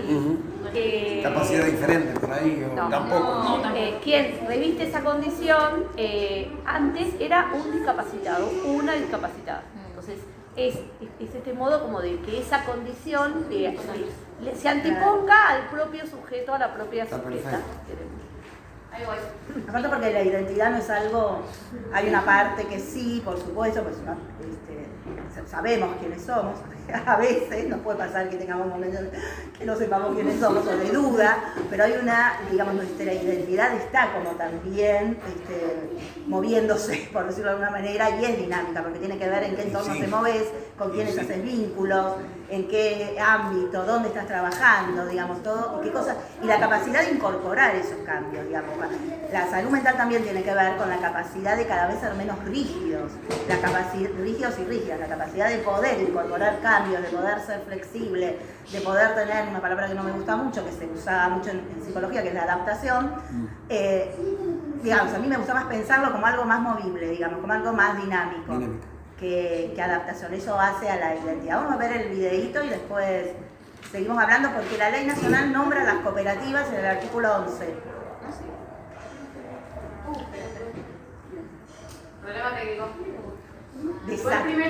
eh, 0.76 1.20
Capacidad 1.22 1.66
diferente 1.66 2.20
por 2.20 2.32
ahí, 2.32 2.66
o 2.70 2.76
no, 2.76 2.90
tampoco. 2.90 3.62
eh, 3.76 4.00
quien 4.04 4.40
reviste 4.48 4.90
esa 4.90 5.02
condición 5.04 5.86
eh, 5.98 6.52
antes 6.66 7.10
era 7.20 7.52
un 7.54 7.72
discapacitado, 7.72 8.50
una 8.66 8.94
discapacitada. 8.94 9.64
Entonces, 10.08 10.26
es, 10.56 10.76
es- 10.76 10.82
es 11.30 11.36
este 11.36 11.54
modo 11.54 11.82
como 11.82 12.02
de 12.02 12.20
que 12.22 12.40
esa 12.42 12.66
condición 12.66 13.46
le- 13.50 13.72
le- 14.44 14.56
se 14.56 14.70
anteponga 14.70 15.50
al 15.50 15.70
propio 15.70 16.06
sujeto, 16.06 16.54
a 16.54 16.60
la 16.60 16.74
propia 16.74 17.06
sujeta. 17.06 17.24
perfecto. 17.50 17.66
Aparte 19.70 19.90
porque 19.90 20.14
la 20.14 20.22
identidad 20.22 20.70
no 20.72 20.78
es 20.78 20.90
algo, 20.90 21.40
hay 21.94 22.10
una 22.10 22.24
parte 22.24 22.66
que 22.68 22.80
sí, 22.80 23.22
por 23.26 23.40
supuesto, 23.40 23.82
pues 23.84 23.98
no, 24.02 24.12
este, 24.12 24.86
sabemos 25.50 25.90
quiénes 26.00 26.22
somos, 26.24 26.60
a 27.06 27.16
veces 27.18 27.68
nos 27.70 27.80
puede 27.82 27.98
pasar 27.98 28.30
que 28.30 28.38
tengamos 28.38 28.68
momentos 28.68 29.02
que 29.58 29.66
no 29.66 29.76
sepamos 29.76 30.14
quiénes 30.16 30.40
somos 30.40 30.66
o 30.68 30.78
de 30.78 30.90
duda, 30.92 31.54
pero 31.70 31.84
hay 31.86 31.94
una, 32.02 32.40
digamos, 32.52 32.76
nuestra 32.76 33.14
identidad 33.14 33.74
está 33.76 34.12
como 34.14 34.32
también 34.32 35.18
este, 35.28 35.90
moviéndose, 36.28 37.10
por 37.14 37.26
decirlo 37.28 37.52
de 37.52 37.58
alguna 37.58 37.72
manera, 37.72 38.10
y 38.20 38.26
es 38.26 38.38
dinámica, 38.38 38.82
porque 38.84 39.00
tiene 39.00 39.18
que 39.18 39.30
ver 39.30 39.44
en 39.44 39.56
qué 39.56 39.62
entorno 39.64 39.94
Sí. 39.94 40.00
te 40.02 40.08
moves, 40.08 40.44
con 40.78 40.92
quiénes 40.92 41.14
Sí. 41.16 41.20
haces 41.22 41.44
vínculos, 41.44 42.14
en 42.54 42.68
qué 42.68 43.18
ámbito, 43.20 43.84
dónde 43.84 44.10
estás 44.10 44.28
trabajando, 44.28 45.06
digamos, 45.06 45.42
todo, 45.42 45.80
y 45.80 45.86
qué 45.86 45.92
cosas, 45.92 46.18
y 46.42 46.46
la 46.46 46.60
capacidad 46.60 47.04
de 47.04 47.12
incorporar 47.12 47.76
esos 47.76 47.98
cambios, 48.06 48.46
digamos. 48.46 48.72
La 49.32 49.50
salud 49.50 49.72
mental 49.72 49.98
también 49.98 50.24
tiene 50.24 50.44
que 50.44 50.54
ver 50.54 50.78
con 50.78 50.90
la 50.90 50.98
capacidad 50.98 51.58
de 51.58 51.66
cada 51.66 51.88
vez 51.88 52.00
ser 52.00 52.14
menos 52.16 52.38
rígidos, 52.46 53.12
la 53.48 53.58
capacidad, 53.60 54.10
rígidos 54.20 54.60
y 54.60 54.64
rígidas, 54.66 55.00
la 55.00 55.08
capacidad 55.08 55.50
de 55.50 55.58
poder 55.58 56.02
incorporar 56.02 56.60
cambios, 56.62 57.02
de 57.02 57.10
poder 57.10 57.40
ser 57.42 57.62
flexible, 57.62 58.38
de 58.72 58.82
poder 58.82 59.16
tener 59.16 59.48
una 59.48 59.62
palabra 59.62 59.88
que 59.88 59.96
no 59.96 60.04
me 60.04 60.12
gusta 60.12 60.36
mucho, 60.36 60.64
que 60.66 60.72
se 60.72 60.86
usaba 60.86 61.30
mucho 61.30 61.50
en, 61.50 61.60
en 61.76 61.84
psicología, 61.84 62.22
que 62.22 62.30
es 62.30 62.36
la 62.36 62.44
adaptación. 62.44 63.14
Eh, 63.70 64.16
digamos, 64.84 65.14
a 65.14 65.20
mí 65.20 65.28
me 65.28 65.38
gusta 65.38 65.54
más 65.54 65.66
pensarlo 65.66 66.12
como 66.12 66.26
algo 66.26 66.46
más 66.46 66.60
movible, 66.60 67.10
digamos, 67.10 67.40
como 67.40 67.54
algo 67.54 67.74
más 67.74 67.98
dinámico 67.98 68.54
Dinámico. 68.54 68.86
Que, 69.20 69.72
que 69.76 69.82
adaptación. 69.82 70.34
Eso 70.34 70.60
hace 70.60 70.90
a 70.90 70.96
la 70.98 71.16
identidad. 71.16 71.58
Vamos 71.58 71.74
a 71.74 71.78
ver 71.78 71.92
el 72.02 72.10
videíto 72.10 72.64
y 72.64 72.70
después 72.70 73.28
seguimos 73.92 74.22
hablando 74.22 74.50
porque 74.54 74.78
la 74.78 74.90
ley 74.90 75.06
nacional 75.06 75.52
nombra 75.52 75.84
las 75.84 75.96
cooperativas 75.98 76.68
en 76.70 76.76
el 76.76 76.86
artículo 76.86 77.36
11. 77.46 77.74
Problema 82.22 82.56
técnico. 82.56 82.88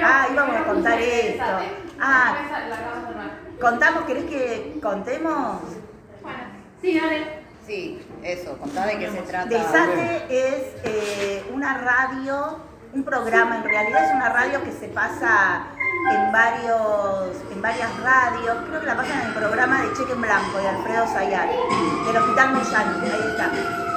Ah, 0.04 0.28
íbamos 0.32 0.56
a 0.56 0.64
contar 0.66 1.00
esto. 1.00 1.44
Ah, 2.00 2.36
La 2.70 2.76
acabamos 2.76 3.04
de 3.04 3.10
armar. 3.10 3.32
contamos, 3.62 4.04
¿querés 4.06 4.26
que 4.26 4.80
contemos? 4.82 5.62
Bueno, 6.22 6.38
sí, 6.82 7.00
dale. 7.00 7.44
Sí, 7.68 8.02
eso, 8.24 8.58
contá 8.58 8.86
de 8.88 9.00
qué 9.00 9.10
se 9.10 9.22
trata. 9.22 9.48
Desate 9.48 10.26
es 10.30 10.74
eh, 10.84 11.46
una 11.54 11.78
radio, 11.78 12.58
un 12.94 13.04
programa, 13.04 13.58
en 13.58 13.64
realidad 13.64 14.06
es 14.06 14.16
una 14.16 14.30
radio 14.30 14.64
que 14.64 14.72
se 14.72 14.88
pasa 14.88 15.64
en 16.12 16.32
varios, 16.32 17.36
en 17.52 17.62
varias 17.62 17.90
radios, 18.02 18.58
creo 18.68 18.80
que 18.82 18.86
la 18.86 18.96
pasan 18.96 19.22
en 19.22 19.28
el 19.28 19.34
programa 19.34 19.82
de 19.82 19.94
Cheque 19.94 20.12
en 20.14 20.22
Blanco 20.22 20.58
de 20.60 20.68
Alfredo 20.70 21.08
Sayar, 21.08 21.50
del 22.06 22.18
Hospital 22.18 22.54
Moyano, 22.54 23.02
ahí 23.02 23.32
está. 23.32 23.93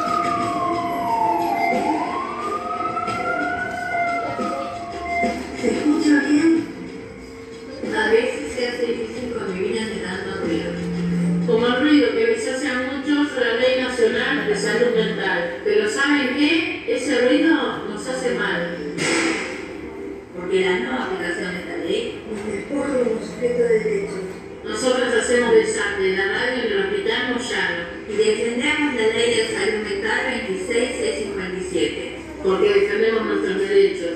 Porque 32.47 32.73
defendemos 32.73 33.27
nuestros 33.27 33.59
derechos. 33.59 34.11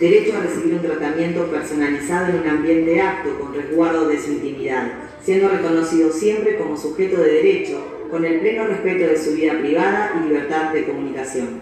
Derecho 0.00 0.36
a 0.36 0.40
recibir 0.40 0.74
un 0.74 0.82
tratamiento 0.82 1.46
personalizado 1.50 2.28
en 2.30 2.40
un 2.40 2.48
ambiente 2.48 3.00
apto 3.00 3.38
con 3.38 3.54
resguardo 3.54 4.08
de 4.08 4.18
su 4.20 4.32
intimidad, 4.32 4.86
siendo 5.22 5.48
reconocido 5.48 6.10
siempre 6.10 6.56
como 6.56 6.76
sujeto 6.76 7.18
de 7.18 7.32
derecho, 7.32 8.06
con 8.10 8.24
el 8.24 8.40
pleno 8.40 8.66
respeto 8.66 9.06
de 9.06 9.18
su 9.18 9.34
vida 9.34 9.52
privada 9.58 10.12
y 10.16 10.28
libertad 10.28 10.72
de 10.72 10.86
comunicación. 10.86 11.60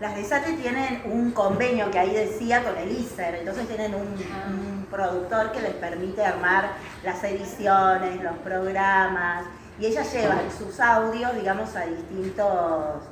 Las 0.00 0.16
de 0.16 0.24
SATE 0.24 0.52
tienen 0.54 1.02
un 1.06 1.30
convenio 1.30 1.90
que 1.90 1.98
ahí 1.98 2.12
decía 2.12 2.62
con 2.62 2.76
el 2.76 2.90
ISER, 2.90 3.36
entonces 3.36 3.66
tienen 3.68 3.94
un, 3.94 4.02
un 4.02 4.86
productor 4.90 5.52
que 5.52 5.62
les 5.62 5.72
permite 5.74 6.22
armar 6.22 6.72
las 7.04 7.22
ediciones, 7.24 8.22
los 8.22 8.36
programas, 8.38 9.46
y 9.78 9.86
ellas 9.86 10.12
llevan 10.12 10.50
sus 10.56 10.78
audios, 10.78 11.34
digamos, 11.36 11.74
a 11.74 11.86
distintos, 11.86 13.02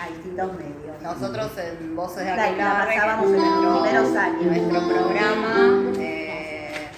a 0.00 0.06
distintos 0.08 0.52
medios. 0.54 1.02
Nosotros 1.02 1.50
en 1.58 1.96
Voces 1.96 2.24
de 2.24 2.30
Aquelarre, 2.30 2.94
pasábamos 2.96 3.26
en 3.26 3.32
los 3.32 3.42
nuestro- 3.42 3.82
primeros 3.82 4.16
años. 4.16 4.42
Nuestro 4.44 4.88
programa 4.88 5.92
eh, 5.98 6.88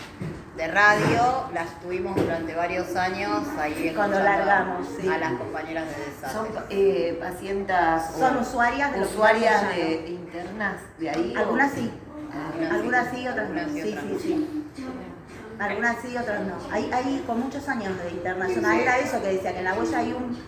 de 0.56 0.68
radio, 0.68 1.44
las 1.54 1.80
tuvimos 1.80 2.16
durante 2.16 2.54
varios 2.54 2.94
años 2.96 3.46
ahí 3.58 3.92
Cuando 3.96 4.20
largamos, 4.20 4.86
sí. 5.00 5.08
a 5.08 5.18
las 5.18 5.32
compañeras 5.34 5.86
de 5.88 6.04
desastre. 6.04 6.30
Son 6.32 6.64
eh, 6.68 7.18
pacientas 7.20 8.12
Son 8.18 8.36
usuarias 8.36 8.92
de 8.92 9.00
usuarias 9.00 9.68
de 9.70 10.06
internas 10.08 10.76
de 10.98 11.10
ahí. 11.10 11.34
Algunas 11.36 11.72
sí, 11.72 11.90
algunas 12.70 13.06
sí, 13.14 13.26
otras 13.28 13.48
no. 13.48 13.60
Algunas 13.60 13.72
sí, 13.82 13.98
Sí, 14.00 14.18
sí. 14.22 14.64
Algunas 15.58 15.96
sí, 16.02 16.16
otras 16.16 16.40
no. 16.40 16.54
Hay, 16.70 16.90
hay 16.92 17.22
con 17.26 17.40
muchos 17.40 17.68
años 17.68 17.92
de 18.02 18.10
internacional. 18.10 18.80
Era 18.80 18.98
eso 18.98 19.20
que 19.20 19.28
decía, 19.28 19.52
que 19.52 19.58
en 19.58 19.64
la 19.64 19.74
huella 19.74 19.98
hay 19.98 20.12
un, 20.12 20.38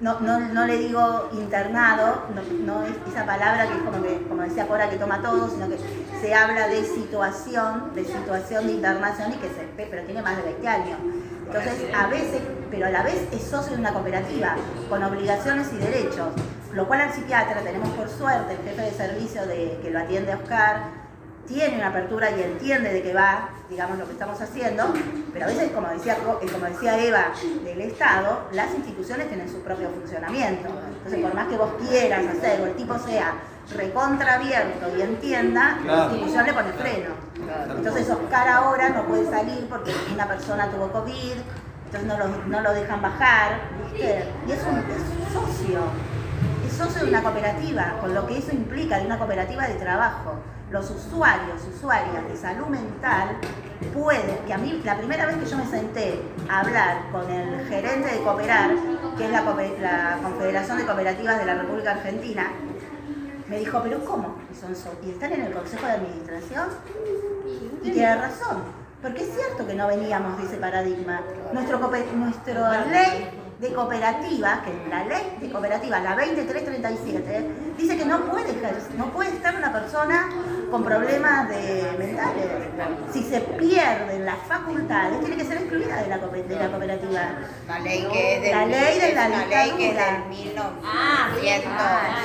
no, 0.00 0.18
no, 0.20 0.40
no 0.40 0.66
le 0.66 0.78
digo 0.78 1.30
internado, 1.32 2.24
no, 2.34 2.42
no 2.64 2.82
es 2.82 2.92
esa 3.08 3.24
palabra 3.24 3.68
que 3.68 3.74
es 3.74 3.82
como, 3.82 4.02
que, 4.02 4.22
como 4.28 4.42
decía 4.42 4.66
Cora 4.66 4.90
que 4.90 4.96
toma 4.96 5.22
todo, 5.22 5.48
sino 5.48 5.68
que 5.68 5.78
se 6.20 6.34
habla 6.34 6.66
de 6.68 6.84
situación, 6.84 7.94
de 7.94 8.04
situación 8.04 8.66
de 8.66 8.72
internación 8.72 9.32
y 9.32 9.36
que 9.36 9.48
se, 9.48 9.68
pero 9.76 10.02
tiene 10.02 10.20
más 10.20 10.36
de 10.36 10.42
20 10.42 10.68
años. 10.68 10.98
Entonces, 11.46 11.94
a 11.94 12.06
veces, 12.08 12.40
pero 12.70 12.86
a 12.86 12.90
la 12.90 13.02
vez 13.02 13.28
es 13.30 13.42
socio 13.42 13.74
de 13.74 13.80
una 13.80 13.92
cooperativa 13.92 14.56
con 14.88 15.04
obligaciones 15.04 15.68
y 15.72 15.76
derechos, 15.76 16.32
lo 16.72 16.88
cual 16.88 17.02
al 17.02 17.12
psiquiatra 17.12 17.60
tenemos 17.60 17.90
por 17.90 18.08
suerte, 18.08 18.54
el 18.54 18.68
jefe 18.68 18.82
de 18.82 18.90
servicio 18.90 19.46
de, 19.46 19.78
que 19.82 19.90
lo 19.90 20.00
atiende 20.00 20.34
Oscar, 20.34 21.01
tiene 21.48 21.76
una 21.76 21.88
apertura 21.88 22.30
y 22.30 22.42
entiende 22.42 22.92
de 22.92 23.02
qué 23.02 23.12
va, 23.12 23.48
digamos, 23.68 23.98
lo 23.98 24.06
que 24.06 24.12
estamos 24.12 24.40
haciendo, 24.40 24.92
pero 25.32 25.44
a 25.46 25.48
veces, 25.48 25.70
como 25.72 25.88
decía, 25.88 26.16
Co- 26.18 26.38
eh, 26.42 26.46
como 26.50 26.66
decía 26.66 26.98
Eva, 26.98 27.26
del 27.64 27.80
Estado, 27.80 28.48
las 28.52 28.70
instituciones 28.74 29.28
tienen 29.28 29.48
su 29.50 29.60
propio 29.62 29.88
funcionamiento. 29.90 30.68
Entonces, 30.98 31.20
por 31.20 31.34
más 31.34 31.48
que 31.48 31.56
vos 31.56 31.70
quieras 31.88 32.22
hacer 32.36 32.60
o 32.60 32.66
el 32.66 32.74
tipo 32.74 32.98
sea 32.98 33.34
recontra 33.76 34.34
abierto 34.34 34.96
y 34.96 35.02
entienda, 35.02 35.78
la 35.84 36.04
institución 36.14 36.46
le 36.46 36.52
pone 36.52 36.72
freno. 36.72 37.10
Claro. 37.44 37.76
Entonces, 37.78 38.10
Oscar 38.10 38.48
ahora 38.48 38.88
no 38.90 39.04
puede 39.06 39.28
salir 39.30 39.66
porque 39.68 39.92
una 40.14 40.26
persona 40.28 40.70
tuvo 40.70 40.88
COVID, 40.92 41.32
entonces 41.86 42.08
no 42.08 42.18
lo, 42.18 42.28
no 42.46 42.60
lo 42.60 42.72
dejan 42.72 43.02
bajar, 43.02 43.60
¿viste? 43.92 44.24
Y 44.46 44.52
es 44.52 44.60
un 44.64 44.78
es 44.78 45.32
socio, 45.32 45.80
es 46.66 46.72
socio 46.72 47.02
de 47.02 47.08
una 47.10 47.22
cooperativa, 47.22 47.98
con 48.00 48.14
lo 48.14 48.26
que 48.26 48.38
eso 48.38 48.52
implica, 48.52 48.98
de 48.98 49.06
una 49.06 49.18
cooperativa 49.18 49.66
de 49.66 49.74
trabajo. 49.74 50.34
Los 50.72 50.90
usuarios, 50.90 51.60
usuarias 51.76 52.26
de 52.26 52.34
salud 52.34 52.66
mental 52.68 53.36
pueden, 53.92 54.38
que 54.46 54.54
a 54.54 54.56
mí 54.56 54.80
la 54.84 54.96
primera 54.96 55.26
vez 55.26 55.36
que 55.36 55.44
yo 55.44 55.58
me 55.58 55.66
senté 55.66 56.22
a 56.48 56.60
hablar 56.60 57.10
con 57.12 57.30
el 57.30 57.66
gerente 57.68 58.08
de 58.10 58.22
Cooperar, 58.22 58.70
que 59.18 59.26
es 59.26 59.30
la, 59.30 59.44
Confederación 60.22 60.78
de 60.78 60.86
Cooperativas 60.86 61.38
de 61.38 61.44
la 61.44 61.54
República 61.56 61.90
Argentina, 61.90 62.52
me 63.50 63.58
dijo, 63.58 63.80
pero 63.82 64.02
¿cómo? 64.02 64.38
¿Y, 64.50 64.54
son 64.54 64.74
so- 64.74 64.98
¿Y 65.04 65.10
están 65.10 65.34
en 65.34 65.42
el 65.42 65.52
Consejo 65.52 65.84
de 65.84 65.92
Administración? 65.92 66.68
Y 67.82 67.90
tiene 67.90 68.16
razón, 68.16 68.62
porque 69.02 69.24
es 69.24 69.34
cierto 69.34 69.66
que 69.66 69.74
no 69.74 69.88
veníamos 69.88 70.38
de 70.38 70.44
ese 70.44 70.56
paradigma. 70.56 71.20
Nuestra 71.52 71.78
ley 72.86 73.28
de 73.60 73.72
cooperativas, 73.72 74.60
que 74.62 74.88
la 74.88 75.04
ley 75.04 75.36
de 75.40 75.50
cooperativas, 75.50 76.02
la 76.02 76.16
2337, 76.16 77.50
dice 77.78 77.96
que 77.96 78.04
no 78.04 78.24
puede, 78.24 78.54
no 78.96 79.12
puede 79.12 79.30
estar 79.30 79.54
una 79.54 79.72
persona 79.72 80.28
con 80.72 80.84
problemas 80.84 81.48
de 81.50 81.94
mentales. 81.98 82.46
Si 83.12 83.22
se 83.22 83.40
pierden 83.40 84.24
las 84.24 84.38
facultades, 84.48 85.20
tiene 85.20 85.36
que 85.36 85.44
ser 85.44 85.58
excluida 85.58 85.96
de 85.96 86.08
la, 86.08 86.16
de 86.16 86.56
la 86.56 86.68
cooperativa. 86.70 87.20
La 87.68 87.78
ley 87.80 88.08
que 88.10 88.36
es 88.36 88.42
del, 88.42 88.50
La 88.52 88.64
ley 88.66 88.98
de 88.98 89.14
la 89.14 89.26
una 89.26 89.46
ley 89.46 89.70
que 89.76 89.88
es 89.90 89.96
del 89.96 90.24
1900. 90.30 90.64
Ah, 90.82 91.28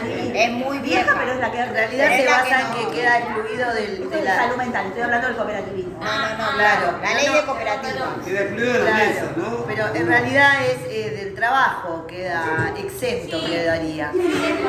sí. 0.01 0.31
Es 0.33 0.51
muy 0.51 0.77
Vieja, 0.79 1.03
vieja. 1.03 1.15
pero 1.19 1.31
es 1.33 1.39
la 1.41 1.51
que 1.51 1.59
En 1.59 1.73
realidad 1.73 2.07
se 2.17 2.23
la 2.25 2.31
basa 2.31 2.45
que 2.45 2.53
en 2.55 2.69
no- 2.85 2.89
que 2.91 2.95
queda 2.97 3.17
excluido 3.19 3.73
del, 3.73 3.93
Esto 4.03 4.09
de 4.09 4.21
la... 4.23 4.35
salud 4.37 4.55
mental, 4.55 4.85
estoy 4.87 5.01
hablando 5.01 5.27
del 5.27 5.35
cooperativismo. 5.35 5.99
No, 5.99 6.17
no, 6.17 6.37
no, 6.51 6.57
Claro. 6.57 6.99
La 7.03 7.13
ley 7.15 7.27
de 7.33 7.45
cooperativa. 7.45 8.15
Queda 8.23 8.41
excluido 8.41 8.73
de 8.73 8.79
la 8.83 8.93
mesa, 8.97 9.25
¿no? 9.35 9.65
pero 9.67 9.93
en 9.93 10.07
realidad 10.07 10.51
es 10.65 10.77
eh, 10.89 11.09
del 11.17 11.35
trabajo, 11.35 12.07
queda 12.07 12.71
exento 12.77 13.45
quedaría, 13.45 14.11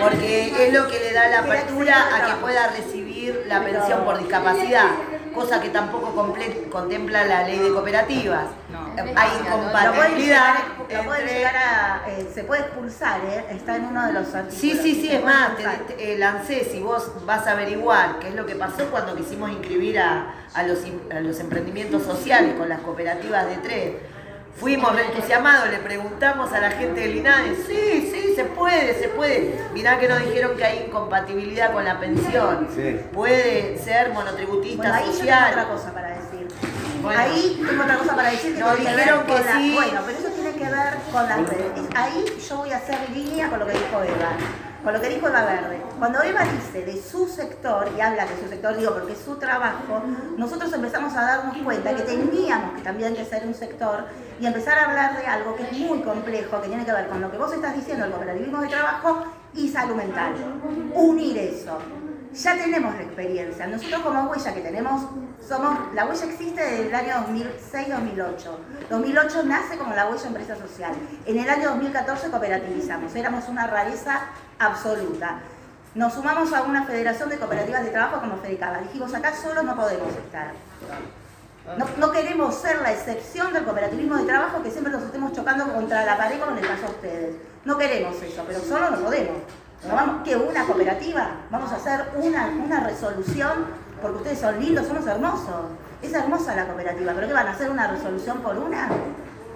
porque 0.01 0.67
es 0.67 0.73
lo 0.75 0.89
que 0.89 0.99
le 0.99 1.13
da 1.13 1.29
la 1.29 1.39
apertura 1.41 2.09
a 2.17 2.27
que 2.27 2.33
pueda 2.41 2.67
recibir 2.69 3.08
la 3.47 3.63
pensión 3.63 4.05
por 4.05 4.19
discapacidad, 4.19 4.87
cosa 5.35 5.61
que 5.61 5.69
tampoco 5.71 6.13
contempla 6.71 7.25
la 7.25 7.43
ley 7.45 7.59
de 7.59 7.71
cooperativas. 7.73 8.45
Eh, 8.97 9.15
Hay 9.17 9.31
incompatibilidad 9.41 10.55
eh, 12.09 12.29
se 12.35 12.45
puede 12.45 12.63
expulsar, 12.63 13.21
¿eh? 13.25 13.45
está 13.51 13.77
en 13.77 13.85
uno 13.85 14.07
de 14.07 14.13
los 14.13 14.35
artículos. 14.35 14.55
Sí, 14.55 14.73
sí, 14.83 14.95
sí, 15.01 15.11
es 15.13 15.25
más, 15.25 15.57
te, 15.57 15.65
te- 15.95 16.15
eh, 16.15 16.19
lancé, 16.19 16.65
si 16.65 16.81
vos 16.81 17.13
vas 17.25 17.47
a 17.47 17.53
averiguar 17.53 18.19
qué 18.19 18.29
es 18.29 18.35
lo 18.35 18.45
que 18.47 18.57
pasó 18.57 18.87
cuando 18.91 19.15
quisimos 19.15 19.51
inscribir 19.51 19.99
a, 20.01 20.35
a 20.55 20.63
los, 20.65 20.85
im- 20.85 21.15
a 21.17 21.21
los 21.21 21.39
emprendimientos 21.41 22.03
sociales 22.03 22.55
con 22.59 22.69
las 22.69 22.81
cooperativas 22.81 23.47
de 23.47 23.57
tres. 23.59 23.93
Fuimos 24.57 24.93
reentusiasmados, 24.95 25.71
le 25.71 25.79
preguntamos 25.79 26.53
a 26.53 26.59
la 26.61 26.71
gente 26.73 27.01
del 27.01 27.17
INADE, 27.19 27.55
sí, 27.65 28.11
sí, 28.13 28.33
se 28.35 28.45
puede, 28.45 28.93
se 29.01 29.09
puede. 29.09 29.55
Mirá 29.73 29.99
que 30.01 30.09
nos 30.09 30.19
dijeron 30.21 30.57
que 30.57 30.65
hay 30.65 30.85
incompatibilidad 30.89 31.73
con 31.73 31.85
la 31.85 32.01
pensión. 32.01 32.67
Sí. 32.75 33.01
Puede 33.13 33.79
ser 33.79 34.11
monotributista 34.13 34.77
Bueno, 34.79 34.95
ahí 34.95 35.05
yo 35.05 35.11
tengo 35.13 35.19
social. 35.21 35.51
otra 35.53 35.69
cosa 35.69 35.95
para 35.95 36.09
decir. 36.09 36.49
Bueno. 37.01 37.21
ahí 37.21 37.63
tengo 37.69 37.83
otra 37.85 37.97
cosa 37.99 38.17
para 38.17 38.31
decir 38.33 38.55
que 38.55 38.61
Nos 38.61 38.75
tiene 38.77 38.91
dijeron 38.97 39.19
ver 39.19 39.27
con 39.29 39.37
que 39.37 39.45
la- 39.45 39.53
sí. 39.59 39.75
Bueno, 39.77 40.01
pero 40.05 40.19
eso 40.19 40.29
tiene 40.31 40.51
que 40.53 40.65
ver 40.65 40.95
con 41.13 41.29
las 41.29 41.49
redes. 41.49 41.73
Es- 41.77 41.97
Ahí 41.97 42.25
yo 42.49 42.57
voy 42.57 42.73
a 42.73 42.77
hacer 42.79 42.99
línea 43.15 43.49
con 43.49 43.59
lo 43.61 43.67
que 43.67 43.73
dijo 43.75 44.03
Eva. 44.03 44.31
Con 44.83 44.93
lo 44.93 45.01
que 45.01 45.09
dijo 45.09 45.27
Eva 45.29 45.45
Verde. 45.45 45.81
Cuando 45.99 46.23
Eva 46.23 46.43
dice 46.45 46.85
de 46.85 47.03
su 47.03 47.27
sector, 47.27 47.91
y 47.97 48.01
habla 48.01 48.27
de 48.27 48.41
su 48.41 48.49
sector, 48.49 48.77
digo 48.77 48.93
porque 48.95 49.13
es 49.13 49.19
su 49.19 49.37
trabajo, 49.37 50.03
nosotros 50.37 50.73
empezamos 50.73 51.15
a 51.15 51.23
darnos 51.23 51.57
cuenta 51.59 51.95
que 51.95 52.03
teníamos 52.03 52.75
que 52.77 52.83
también 52.83 53.15
que 53.15 53.25
ser 53.25 53.47
un 53.47 53.55
sector 53.55 54.05
y 54.41 54.47
empezar 54.47 54.79
a 54.79 54.85
hablar 54.85 55.19
de 55.19 55.27
algo 55.27 55.57
que 55.57 55.65
es 55.65 55.73
muy 55.73 56.01
complejo, 56.01 56.61
que 56.63 56.69
tiene 56.69 56.85
que 56.85 56.93
ver 56.93 57.09
con 57.09 57.21
lo 57.21 57.31
que 57.31 57.39
vos 57.39 57.53
estás 57.53 57.75
diciendo, 57.75 58.05
el 58.05 58.13
cooperativismo 58.13 58.61
de 58.61 58.69
trabajo 58.69 59.25
y 59.55 59.69
salud 59.69 59.97
mental. 59.97 60.35
Unir 60.95 61.39
eso. 61.39 61.79
Ya 62.35 62.57
tenemos 62.57 62.95
la 62.95 63.03
experiencia. 63.03 63.67
Nosotros 63.67 64.03
como 64.03 64.31
huella 64.31 64.55
que 64.55 64.61
tenemos, 64.61 65.03
somos, 65.47 65.95
la 65.95 66.07
huella 66.07 66.25
existe 66.27 66.63
desde 66.63 66.89
el 66.89 66.95
año 66.95 67.15
2006-2008. 67.73 68.89
2008 68.91 69.43
nace 69.45 69.79
como 69.79 69.95
la 69.95 70.09
huella 70.09 70.27
empresa 70.27 70.57
social. 70.57 70.93
En 71.27 71.39
el 71.39 71.49
año 71.49 71.71
2014 71.71 72.31
cooperativizamos. 72.31 73.15
Éramos 73.15 73.49
una 73.49 73.67
rareza 73.67 74.21
absoluta. 74.59 75.41
Nos 75.95 76.15
sumamos 76.15 76.53
a 76.53 76.63
una 76.63 76.85
federación 76.85 77.29
de 77.31 77.39
cooperativas 77.39 77.83
de 77.83 77.91
trabajo 77.91 78.21
como 78.21 78.37
Fedicaba. 78.39 78.79
Dijimos, 78.79 79.15
acá 79.15 79.35
solo 79.35 79.63
no 79.63 79.75
podemos 79.75 80.15
estar. 80.15 80.53
No, 81.77 81.87
no 81.99 82.13
queremos 82.13 82.55
ser 82.55 82.81
la 82.81 82.93
excepción 82.93 83.53
del 83.53 83.65
cooperativismo 83.65 84.17
de 84.17 84.25
trabajo 84.25 84.63
que 84.63 84.71
siempre 84.71 84.93
nos 84.93 85.03
estemos 85.03 85.33
chocando 85.33 85.71
contra 85.73 86.05
la 86.05 86.17
pared 86.17 86.39
como 86.39 86.55
les 86.55 86.67
pasó 86.67 86.87
a 86.87 86.91
ustedes. 86.91 87.37
No 87.65 87.77
queremos 87.77 88.21
eso, 88.23 88.45
pero 88.47 88.61
solo 88.61 88.91
no 88.91 88.99
podemos. 88.99 89.37
Vamos, 89.87 90.17
¿Qué? 90.25 90.37
¿Una 90.37 90.65
cooperativa? 90.65 91.29
Vamos 91.51 91.71
a 91.73 91.77
hacer 91.77 92.11
una, 92.17 92.47
una 92.49 92.81
resolución 92.81 93.67
porque 94.03 94.17
ustedes 94.19 94.41
son 94.41 94.59
lindos, 94.61 94.87
somos 94.87 95.07
hermosos. 95.07 95.67
Es 96.03 96.13
hermosa 96.13 96.55
la 96.57 96.67
cooperativa, 96.67 97.13
pero 97.15 97.27
¿qué 97.29 97.33
van 97.33 97.47
a 97.49 97.53
hacer 97.53 97.71
una 97.71 97.89
resolución 97.89 98.39
por 98.39 98.57
una? 98.59 98.89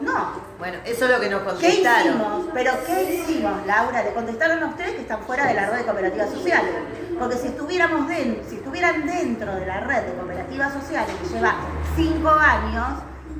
No. 0.00 0.30
Bueno, 0.58 0.78
eso 0.84 1.04
es 1.04 1.10
lo 1.12 1.20
que 1.20 1.28
nos 1.28 1.40
¿Qué 1.42 1.46
contestaron. 1.48 2.06
hicimos? 2.08 2.46
¿Pero 2.54 2.72
qué 2.86 3.14
hicimos, 3.14 3.66
Laura? 3.66 4.02
Le 4.02 4.12
contestaron 4.14 4.62
a 4.62 4.66
ustedes 4.66 4.92
que 4.94 5.00
están 5.02 5.20
fuera 5.22 5.46
de 5.46 5.54
la 5.54 5.70
red 5.70 5.78
de 5.78 5.84
cooperativas 5.84 6.30
sociales. 6.30 6.72
Porque 7.18 7.36
si 7.36 7.46
estuviéramos 7.48 8.08
den- 8.08 8.42
si 8.48 8.56
estuvieran 8.56 9.06
dentro 9.06 9.54
de 9.54 9.66
la 9.66 9.80
red 9.80 10.02
de 10.02 10.12
cooperativas 10.14 10.72
sociales 10.72 11.14
que 11.22 11.28
lleva 11.34 11.54
cinco 11.94 12.30
años, 12.30 12.86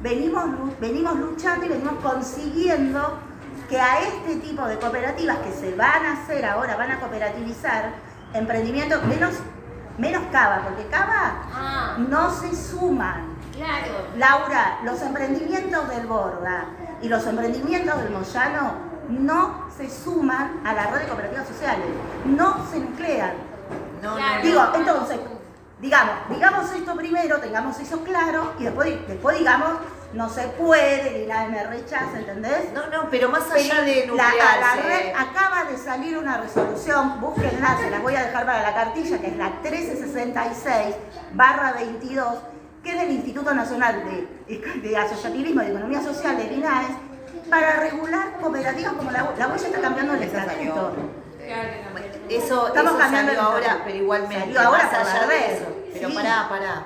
venimos, 0.02 0.44
venimos 0.80 1.16
luchando 1.16 1.66
y 1.66 1.68
venimos 1.70 1.94
consiguiendo 2.02 3.18
que 3.72 3.80
a 3.80 4.02
este 4.02 4.36
tipo 4.36 4.66
de 4.66 4.78
cooperativas 4.78 5.38
que 5.38 5.50
se 5.50 5.74
van 5.74 6.04
a 6.04 6.12
hacer 6.12 6.44
ahora, 6.44 6.76
van 6.76 6.90
a 6.90 7.00
cooperativizar, 7.00 7.92
emprendimientos, 8.34 9.02
menos, 9.04 9.32
menos 9.96 10.22
Cava, 10.30 10.60
porque 10.64 10.86
Cava 10.88 11.32
Ah, 11.54 11.96
no 11.96 12.30
se 12.30 12.54
suman. 12.54 13.34
claro. 13.56 14.08
Laura, 14.18 14.78
los 14.84 15.00
emprendimientos 15.00 15.88
del 15.88 16.06
Borda 16.06 16.66
y 17.00 17.08
los 17.08 17.26
emprendimientos 17.26 17.96
del 18.02 18.10
Moyano 18.10 18.74
no 19.08 19.64
se 19.74 19.88
suman 19.88 20.60
a 20.66 20.74
la 20.74 20.88
red 20.88 21.00
de 21.00 21.06
cooperativas 21.06 21.48
sociales, 21.48 21.86
no 22.26 22.66
se 22.70 22.78
nuclean. 22.78 23.32
No, 24.02 24.16
Claro. 24.16 24.42
Digo, 24.42 24.62
entonces, 24.74 25.18
digamos, 25.80 26.14
digamos 26.28 26.70
esto 26.72 26.94
primero, 26.94 27.38
tengamos 27.38 27.80
eso 27.80 28.00
claro 28.04 28.52
y 28.58 28.64
después, 28.64 29.08
después 29.08 29.38
digamos, 29.38 29.70
no 30.12 30.28
se 30.28 30.42
puede, 30.48 31.18
ni 31.20 31.26
nadie 31.26 31.48
me 31.48 31.64
rechaza, 31.64 32.18
¿entendés? 32.18 32.72
No, 32.74 32.86
no, 32.88 33.08
pero 33.10 33.28
más 33.30 33.50
allá 33.50 33.80
de 33.82 34.06
La- 34.14 34.32
la 34.60 34.82
red 34.82 35.12
acaba 35.16 35.64
de 35.70 35.76
salir 35.78 36.18
una 36.18 36.36
resolución, 36.38 37.20
búsquenla, 37.20 37.78
se 37.78 37.90
las 37.90 38.02
voy 38.02 38.14
a 38.16 38.24
dejar 38.24 38.44
para 38.44 38.62
la 38.62 38.74
cartilla, 38.74 39.18
que 39.18 39.28
es 39.28 39.36
la 39.36 39.48
1366 39.62 40.96
barra 41.32 41.72
22, 41.72 42.34
que 42.82 42.90
es 42.90 43.00
del 43.00 43.10
Instituto 43.12 43.54
Nacional 43.54 44.02
de, 44.04 44.80
de 44.82 44.96
Asociativismo 44.96 45.62
y 45.62 45.66
Economía 45.66 46.02
Social 46.02 46.36
de 46.36 46.44
INAES, 46.44 46.88
para 47.48 47.76
regular 47.80 48.32
cooperativas 48.40 48.92
como 48.94 49.10
la, 49.10 49.30
la 49.38 49.48
huella 49.48 49.66
está 49.66 49.80
cambiando 49.80 50.14
el 50.14 50.22
estatuto. 50.22 50.92
Eso, 52.28 52.68
Estamos 52.68 52.92
eso 52.92 52.98
cambiando 52.98 53.32
salió 53.32 53.42
ahora, 53.42 53.80
pero 53.84 53.96
igualmente, 53.98 54.58
ahora 54.58 54.84
más 54.84 54.94
allá 55.14 55.26
de 55.26 55.54
eso. 55.54 55.66
Pero 55.92 56.08
Sí. 56.08 56.14
pará, 56.14 56.46
pará. 56.48 56.84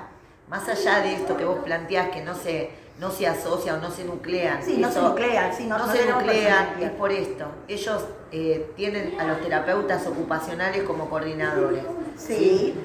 Más 0.49 0.67
allá 0.67 0.99
de 1.01 1.13
esto 1.15 1.37
que 1.37 1.45
vos 1.45 1.59
planteás 1.63 2.09
que 2.09 2.21
no 2.21 2.33
se, 2.35 2.71
no 2.99 3.11
se 3.11 3.27
asocia 3.27 3.75
o 3.75 3.77
no 3.77 3.91
se 3.91 4.03
nuclean. 4.05 4.63
Sí, 4.63 4.77
no 4.77 4.91
se 4.91 5.01
nuclean, 5.01 5.53
sí, 5.55 5.65
no- 5.67 5.77
no 5.77 5.85
no 5.85 5.91
se 5.93 6.05
nuclean, 6.11 6.69
es 6.81 6.89
por 6.91 7.11
esto. 7.11 7.45
Ellos 7.67 8.03
eh, 8.31 8.71
tienen 8.75 9.19
a 9.19 9.23
los 9.25 9.39
terapeutas 9.41 10.05
ocupacionales 10.07 10.83
como 10.83 11.09
coordinadores. 11.09 11.83
Sí. 12.17 12.75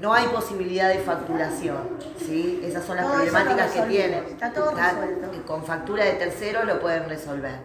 No 0.00 0.12
hay 0.12 0.26
posibilidad 0.26 0.90
de 0.90 0.98
facturación, 0.98 1.78
¿sí? 2.18 2.60
Esas 2.62 2.84
son 2.84 2.96
las 2.96 3.06
Todo 3.06 3.14
problemáticas 3.14 3.70
que 3.72 3.82
tienen. 3.82 4.24
está 4.24 4.52
todo 4.52 4.72
resuelto. 4.72 5.46
Con 5.46 5.64
factura 5.64 6.04
de 6.04 6.12
tercero 6.12 6.64
lo 6.64 6.78
pueden 6.80 7.08
resolver. 7.08 7.56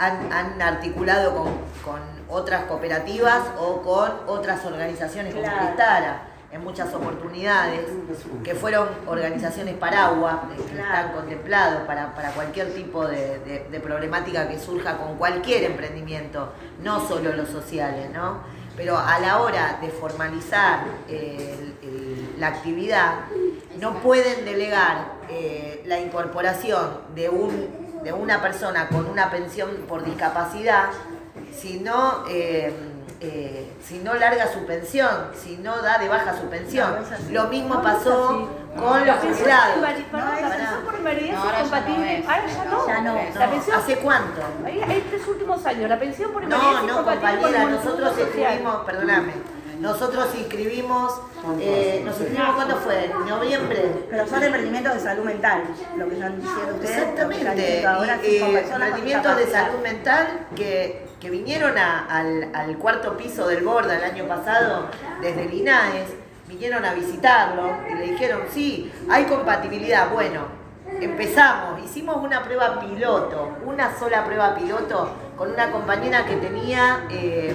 Han, 0.00 0.32
han 0.32 0.60
articulado 0.60 1.34
con, 1.36 1.46
con 1.84 2.00
otras 2.28 2.64
cooperativas 2.64 3.42
o 3.60 3.80
con 3.80 4.10
otras 4.26 4.64
organizaciones 4.66 5.32
como. 5.34 5.46
Cristara 5.46 6.22
en 6.52 6.64
muchas 6.64 6.92
oportunidades, 6.94 7.80
que 8.42 8.54
fueron 8.56 8.88
organizaciones 9.06 9.74
paraguas, 9.76 10.36
que 10.56 10.62
están 10.78 11.12
contemplados 11.12 11.82
para, 11.82 12.12
para 12.14 12.32
cualquier 12.32 12.74
tipo 12.74 13.06
de, 13.06 13.38
de- 13.40 13.68
de 13.70 13.80
problemática 13.80 14.48
que 14.48 14.58
surja 14.58 14.96
con 14.96 15.16
cualquier 15.16 15.62
emprendimiento, 15.64 16.52
no 16.82 17.06
solo 17.06 17.32
los 17.34 17.48
sociales, 17.48 18.10
¿no? 18.12 18.38
Pero 18.76 18.98
a 18.98 19.18
la 19.20 19.40
hora 19.40 19.78
de 19.80 19.90
formalizar 19.90 20.80
eh, 21.08 21.56
el- 21.82 21.88
el- 21.88 22.40
la 22.40 22.48
actividad, 22.48 23.14
no 23.78 23.94
pueden 24.00 24.44
delegar 24.44 25.12
eh, 25.28 25.82
la 25.86 26.00
incorporación 26.00 26.98
de, 27.14 27.28
un, 27.28 28.00
de 28.02 28.12
una 28.12 28.42
persona 28.42 28.88
con 28.88 29.06
una 29.06 29.30
pensión 29.30 29.70
por 29.88 30.04
discapacidad 30.04 30.86
si 31.54 31.78
no, 31.80 32.24
eh, 32.28 32.72
eh, 33.20 33.70
si 33.86 33.98
no 33.98 34.14
larga 34.14 34.50
su 34.52 34.64
pensión, 34.66 35.10
si 35.36 35.56
no 35.58 35.76
da 35.82 35.98
de 35.98 36.08
baja 36.08 36.34
su 36.40 36.48
pensión. 36.48 36.94
No. 37.28 37.30
Lo 37.42 37.48
mismo 37.48 37.74
No, 37.74 37.82
pasó 37.82 38.48
con 38.76 39.06
los 39.06 39.16
jubilados. 39.18 39.76
No, 39.76 39.82
la 39.82 39.94
pensión 40.56 40.84
por 40.84 40.94
invalidez 40.94 41.32
No, 41.32 41.38
es 41.50 41.52
no 41.52 41.60
compatible. 41.60 42.24
Ahora 42.26 42.46
ya 42.46 42.64
no. 42.64 42.86
Ya 42.86 43.00
no. 43.00 43.14
La 43.38 43.46
No, 43.46 43.52
pensión, 43.52 43.76
¿Hace 43.78 43.96
cuánto? 43.98 44.40
tres 45.10 45.28
últimos 45.28 45.66
años. 45.66 45.88
La 45.90 45.98
pensión 45.98 46.32
por 46.32 46.42
invalidez 46.44 46.72
No, 46.72 46.78
es 46.80 46.86
no, 46.86 46.94
compatible 46.96 47.30
con 47.30 47.40
compañera, 47.42 47.62
el 47.62 47.70
nosotros 47.76 48.18
inscribimos, 48.18 48.76
perdóname, 48.86 49.32
nosotros 49.80 50.28
inscribimos, 50.38 51.20
eh, 51.58 52.02
nos 52.04 52.18
inscribimos, 52.20 52.54
¿cuándo 52.54 52.76
fue? 52.76 53.06
¿En 53.06 53.26
noviembre? 53.28 53.90
Pero 54.10 54.26
son 54.26 54.42
emprendimientos 54.42 54.94
de 54.94 55.00
salud 55.00 55.24
mental, 55.24 55.62
lo 55.96 56.08
que 56.08 56.14
están 56.14 56.40
diciendo 56.40 56.74
ustedes. 56.74 56.96
Exactamente, 56.98 57.86
ahora, 57.86 58.18
y, 58.22 58.36
eh, 58.36 58.60
emprendimientos 58.72 59.36
de 59.36 59.46
salud 59.46 59.78
mental 59.82 60.46
que, 60.54 61.06
que 61.20 61.30
vinieron 61.30 61.76
a- 61.78 62.06
al, 62.06 62.50
al 62.54 62.76
cuarto 62.78 63.16
piso 63.16 63.46
del 63.48 63.64
Borda 63.64 63.96
el 63.96 64.04
año 64.04 64.26
pasado 64.28 64.86
desde 65.22 65.44
el 65.44 65.54
INAES, 65.54 66.08
vinieron 66.46 66.84
a 66.84 66.92
visitarlo 66.94 67.72
y 67.90 67.94
le 67.94 68.02
dijeron, 68.12 68.42
sí, 68.52 68.92
hay 69.08 69.24
compatibilidad. 69.24 70.10
Bueno, 70.10 70.42
empezamos, 71.00 71.80
hicimos 71.84 72.16
una 72.16 72.42
prueba 72.42 72.80
piloto, 72.80 73.48
una 73.64 73.96
sola 73.98 74.24
prueba 74.24 74.54
piloto 74.54 75.10
con 75.38 75.50
una 75.52 75.70
compañera 75.70 76.26
que 76.26 76.36
tenía 76.36 77.04
eh, 77.10 77.54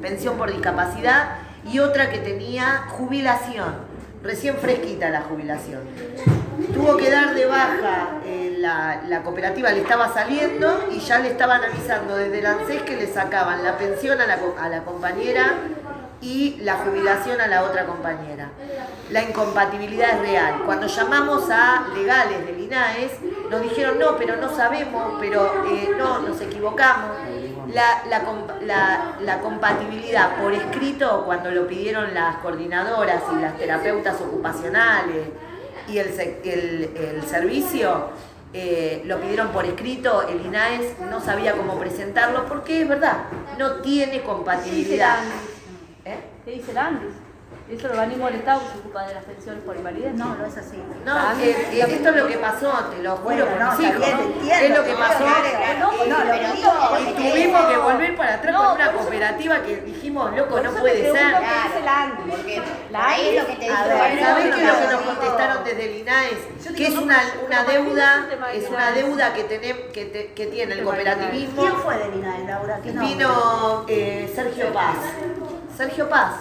pensión 0.00 0.36
por 0.36 0.50
discapacidad 0.50 1.36
y 1.70 1.78
otra 1.80 2.10
que 2.10 2.18
tenía 2.18 2.84
jubilación, 2.88 3.74
recién 4.22 4.56
fresquita 4.56 5.10
la 5.10 5.22
jubilación. 5.22 5.80
Tuvo 6.74 6.96
que 6.96 7.10
dar 7.10 7.34
de 7.34 7.46
baja, 7.46 8.08
eh, 8.24 8.56
la, 8.58 9.22
cooperativa 9.22 9.70
le 9.70 9.80
estaba 9.82 10.12
saliendo 10.12 10.86
y 10.90 10.98
ya 11.00 11.18
le 11.20 11.28
estaban 11.28 11.62
avisando 11.62 12.16
desde 12.16 12.40
el 12.40 12.46
ANSES 12.46 12.82
que 12.82 12.96
le 12.96 13.06
sacaban 13.06 13.62
la 13.62 13.76
pensión 13.78 14.20
a 14.20 14.26
la, 14.26 14.38
co- 14.38 14.56
a 14.60 14.68
la 14.68 14.82
compañera 14.82 15.54
y 16.20 16.56
la 16.62 16.74
jubilación 16.78 17.40
a 17.40 17.46
la 17.46 17.62
otra 17.62 17.86
compañera. 17.86 18.48
La 19.10 19.22
incompatibilidad 19.22 20.14
es 20.14 20.20
real. 20.20 20.62
Cuando 20.66 20.88
llamamos 20.88 21.48
a 21.50 21.86
legales 21.94 22.44
del 22.44 22.58
INAES, 22.60 23.12
nos 23.50 23.62
dijeron, 23.62 23.98
no, 24.00 24.16
pero 24.16 24.36
no 24.36 24.54
sabemos, 24.54 25.14
pero 25.20 25.64
eh, 25.70 25.90
no, 25.96 26.18
nos 26.20 26.40
equivocamos. 26.40 27.12
La, 27.72 28.02
la 28.08 28.22
la- 28.62 29.16
la 29.20 29.40
compatibilidad 29.40 30.36
por 30.36 30.52
escrito, 30.54 31.24
cuando 31.26 31.50
lo 31.50 31.66
pidieron 31.66 32.14
las 32.14 32.36
coordinadoras 32.36 33.22
y 33.32 33.40
las 33.40 33.56
terapeutas 33.58 34.20
ocupacionales 34.20 35.28
y 35.86 35.98
el, 35.98 36.08
el- 36.44 36.90
el 36.96 37.22
servicio, 37.26 38.06
eh, 38.54 39.02
lo 39.04 39.20
pidieron 39.20 39.48
por 39.48 39.66
escrito, 39.66 40.22
el 40.26 40.40
INAES 40.46 40.98
no 41.10 41.20
sabía 41.20 41.52
cómo 41.52 41.78
presentarlo, 41.78 42.46
porque 42.46 42.82
es 42.82 42.88
verdad, 42.88 43.18
no 43.58 43.74
tiene 43.82 44.22
compatibilidad. 44.22 45.18
¿Eh? 46.06 46.18
¿Qué 46.44 46.50
dice 46.52 46.70
el 46.70 46.78
Andis? 46.78 47.12
¿Eso 47.70 47.86
el 47.86 47.92
organismo 47.92 48.26
del 48.26 48.36
Estado 48.36 48.62
se 48.72 48.78
ocupa 48.78 49.06
de 49.06 49.12
las 49.14 49.24
pensiones 49.24 49.62
por 49.62 49.76
invalidez? 49.76 50.14
No, 50.14 50.34
no 50.36 50.46
es 50.46 50.56
así. 50.56 50.82
No, 51.04 51.32
eh, 51.38 51.68
eh, 51.72 51.84
esto 51.86 52.08
es 52.08 52.16
lo 52.16 52.26
que 52.26 52.38
pasó, 52.38 52.72
te 52.90 53.02
lo 53.02 53.10
juro 53.16 53.24
Bueno, 53.24 53.44
por 53.44 53.60
no, 53.60 53.66
hijos. 53.82 53.96
bien, 53.98 54.18
entiendo, 54.20 54.64
es 54.64 54.70
lo 54.78 54.84
que 54.84 54.92
pasó. 54.94 55.24
No, 55.78 56.06
no, 56.06 56.24
lo 56.24 56.32
que 56.32 56.52
digo 56.56 56.96
es 56.96 57.02
Y 57.02 57.12
que- 57.12 57.30
tuvimos 57.30 57.66
que 57.66 57.76
volver 57.76 58.16
para 58.16 58.34
atrás 58.34 58.54
No, 58.54 58.64
con 58.64 58.72
una 58.76 58.92
cooperativa 58.92 59.62
que 59.62 59.76
dijimos, 59.82 60.34
loco, 60.34 60.60
no 60.60 60.70
puede 60.72 61.12
ser. 61.12 61.34
Porque 62.30 62.62
La 62.90 63.08
ahí 63.08 63.36
es 63.36 63.42
lo 63.42 63.46
que 63.48 63.56
te 63.56 63.66
A 63.70 63.84
dijo. 63.84 64.24
¿Sabés 64.24 64.54
qué 64.54 64.62
es 64.62 64.72
lo 64.72 64.78
que 64.88 64.92
nos 64.94 65.02
contestaron 65.02 65.64
desde 65.64 65.84
el 65.84 65.96
INAES? 66.00 66.74
Que 66.74 66.86
es 66.86 66.96
una, 66.96 67.18
una 67.46 67.56
¿por 67.64 67.66
qué 67.66 67.72
deuda, 67.82 68.26
es 68.54 68.68
una 68.70 68.78
INAES? 68.90 68.94
deuda 68.94 69.34
que, 69.34 69.46
tenem- 69.46 69.90
que, 69.92 70.04
te- 70.06 70.32
que 70.32 70.46
tiene 70.46 70.72
el 70.72 70.84
cooperativismo. 70.84 71.60
¿Quién 71.62 71.74
fue 71.76 71.98
del 71.98 72.14
INAE, 72.14 72.44
Laura? 72.46 72.80
Vino 72.82 73.84
eh, 73.88 74.32
Sergio 74.34 74.72
Paz. 74.72 74.96
Sergio 75.76 76.08
Paz 76.08 76.32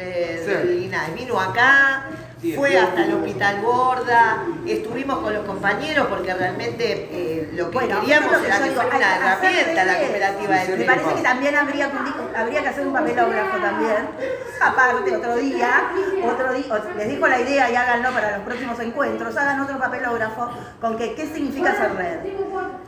de, 0.00 0.80
INAE. 0.84 1.12
Vino 1.14 1.38
acá, 1.38 2.08
fue 2.56 2.78
hasta 2.78 3.04
el 3.04 3.14
Hospital 3.14 3.60
Borda, 3.60 4.44
estuvimos 4.66 5.18
con 5.18 5.34
los 5.34 5.44
compañeros 5.44 6.06
porque 6.08 6.32
realmente 6.32 7.08
eh, 7.10 7.50
lo 7.52 7.70
que 7.70 7.74
Bueno, 7.78 8.00
queríamos 8.00 8.32
lo 8.32 8.40
que 8.40 8.46
era 8.46 8.58
que 8.58 8.70
fuera 8.70 8.96
una 8.96 9.16
herramienta 9.16 9.84
la 9.84 9.98
cooperativa 9.98 10.56
de 10.56 10.76
Me 10.76 10.84
parece 10.84 11.14
que 11.14 11.22
también 11.22 11.56
habría 11.56 11.90
habría 12.36 12.62
que 12.62 12.68
hacer 12.68 12.86
un 12.86 12.92
papelógrafo 12.92 13.58
también, 13.58 14.08
aparte 14.60 15.16
otro 15.16 15.36
día, 15.36 15.90
otro 16.24 16.52
día, 16.52 16.82
les 16.96 17.08
digo 17.08 17.26
la 17.28 17.40
idea 17.40 17.70
y 17.70 17.76
háganlo 17.76 18.10
para 18.10 18.38
los 18.38 18.46
próximos 18.46 18.80
encuentros, 18.80 19.36
hagan 19.36 19.60
otro 19.60 19.78
papelógrafo 19.78 20.48
con 20.80 20.96
que 20.96 21.14
qué 21.14 21.26
significa 21.26 21.72
hacer 21.72 21.94
red, 21.94 22.18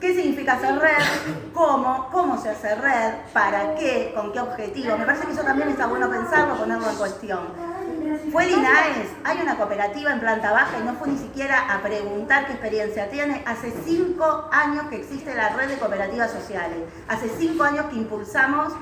qué 0.01 0.15
significa 0.15 0.55
hacer 0.55 0.79
red, 0.79 1.05
cómo, 1.53 2.09
cómo 2.11 2.41
se 2.41 2.51
hace 2.51 2.75
red, 2.75 3.15
para 3.33 3.75
qué, 3.75 4.13
con 4.15 4.33
qué 4.33 4.41
objetivo. 4.41 4.97
Me 4.97 5.05
parece 5.05 5.27
que 5.27 5.33
eso 5.33 5.43
también 5.43 5.69
está 5.69 5.87
bueno 5.87 6.11
pensarlo, 6.11 6.57
ponerlo 6.57 6.89
en 6.89 6.97
cuestión. 6.97 7.72
Fue 8.31 8.45
el 8.45 8.51
INAES, 8.53 9.09
hay 9.25 9.39
una 9.43 9.57
cooperativa 9.57 10.13
en 10.13 10.21
planta 10.21 10.53
baja 10.53 10.79
y 10.79 10.85
no 10.85 10.95
fue 10.95 11.09
ni 11.09 11.19
siquiera 11.19 11.75
a 11.75 11.83
preguntar 11.83 12.47
qué 12.47 12.53
experiencia 12.53 13.11
tiene. 13.11 13.43
Hace 13.47 13.73
cinco 13.85 14.49
años 14.53 14.85
que 14.89 14.97
existe 14.97 15.35
la 15.35 15.49
red 15.51 15.69
de 15.69 15.77
cooperativas 15.77 16.31
sociales. 16.31 16.79
Hace 17.09 17.29
cinco 17.37 17.65
años 17.65 17.87
que 17.87 17.97
impulsamos 17.97 18.73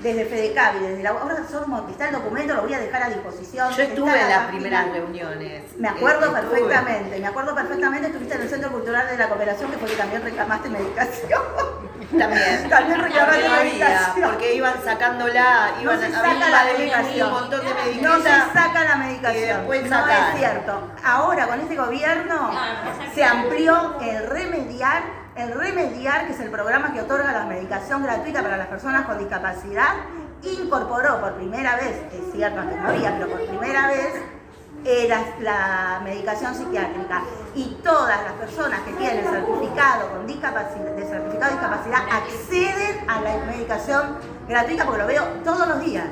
desde 0.00 0.24
FEDECABI, 0.24 0.78
desde 0.80 1.02
la... 1.02 1.10
Ahora 1.10 1.36
somos, 1.50 1.88
está 1.90 2.08
el 2.08 2.14
documento, 2.14 2.54
lo 2.54 2.62
voy 2.62 2.74
a 2.74 2.78
dejar 2.78 3.02
a 3.02 3.08
disposición. 3.10 3.70
Yo 3.74 3.82
estuve 3.82 4.08
Está 4.10 4.22
en 4.22 4.28
la 4.30 4.36
las 4.36 4.46
primeras 4.48 4.92
reuniones. 4.92 5.62
Me 5.78 5.88
acuerdo 5.88 6.26
estuve. 6.26 6.40
perfectamente, 6.40 7.18
me 7.18 7.26
acuerdo 7.26 7.54
perfectamente, 7.54 8.06
estuviste 8.08 8.34
en 8.34 8.40
el 8.42 8.48
Centro 8.48 8.70
Cultural 8.72 9.06
de 9.08 9.16
la 9.18 9.28
Cooperación, 9.28 9.70
que 9.70 9.76
fue 9.78 9.88
que 9.90 9.96
también 9.96 10.22
reclamaste 10.22 10.68
medicación. 10.70 11.40
También. 12.18 12.68
También 12.68 13.00
reclamaste 13.00 13.48
no 13.48 13.54
había, 13.54 13.62
medicación. 13.64 14.30
porque 14.30 14.54
iban 14.54 14.74
sacándola, 14.82 15.70
No 15.76 15.82
iban 15.82 16.00
se 16.00 16.06
había 16.06 16.18
saca 16.34 16.48
la 16.50 16.64
medicación. 16.72 17.28
un 17.28 17.34
montón 17.34 17.60
de 17.60 17.68
No 17.70 17.74
medicación. 17.84 18.22
se 18.22 18.58
saca 18.58 18.84
la 18.84 18.96
medicación. 18.96 19.66
no 19.68 19.88
sacar. 19.88 20.30
es 20.32 20.38
cierto. 20.40 20.88
Ahora 21.04 21.46
con 21.46 21.60
este 21.60 21.76
gobierno 21.76 22.50
se 23.14 23.22
amplió 23.24 24.00
el 24.00 24.26
remediar, 24.26 25.02
el 25.36 25.52
remediar, 25.52 26.26
que 26.26 26.32
es 26.32 26.40
el 26.40 26.50
programa 26.50 26.92
que 26.92 27.00
otorga 27.00 27.32
la 27.32 27.44
medicación 27.44 28.02
gratuita 28.02 28.42
para 28.42 28.56
las 28.56 28.66
personas 28.66 29.06
con 29.06 29.18
discapacidad, 29.18 29.94
incorporó 30.42 31.20
por 31.20 31.34
primera 31.34 31.76
vez, 31.76 31.96
es 32.12 32.32
cierto 32.32 32.60
que 32.68 32.76
no 32.76 32.88
había, 32.88 33.16
pero 33.16 33.28
por 33.28 33.46
primera 33.46 33.88
vez 33.88 34.14
eh, 34.84 35.08
la, 35.40 36.00
medicación 36.02 36.54
psiquiátrica 36.54 37.22
y 37.54 37.76
todas 37.82 38.22
las 38.22 38.32
personas 38.32 38.80
que 38.80 38.92
tienen 38.92 39.24
certificado 39.24 40.10
con 40.10 40.26
discapacidad, 40.26 40.96
certificado 40.96 41.54
de 41.54 41.60
discapacidad 41.60 42.00
acceden 42.10 43.08
a 43.08 43.20
la 43.20 43.36
medicación 43.44 44.16
gratuita 44.48 44.84
porque 44.86 45.00
lo 45.00 45.06
veo 45.06 45.24
todos 45.44 45.68
los 45.68 45.80
días. 45.84 46.06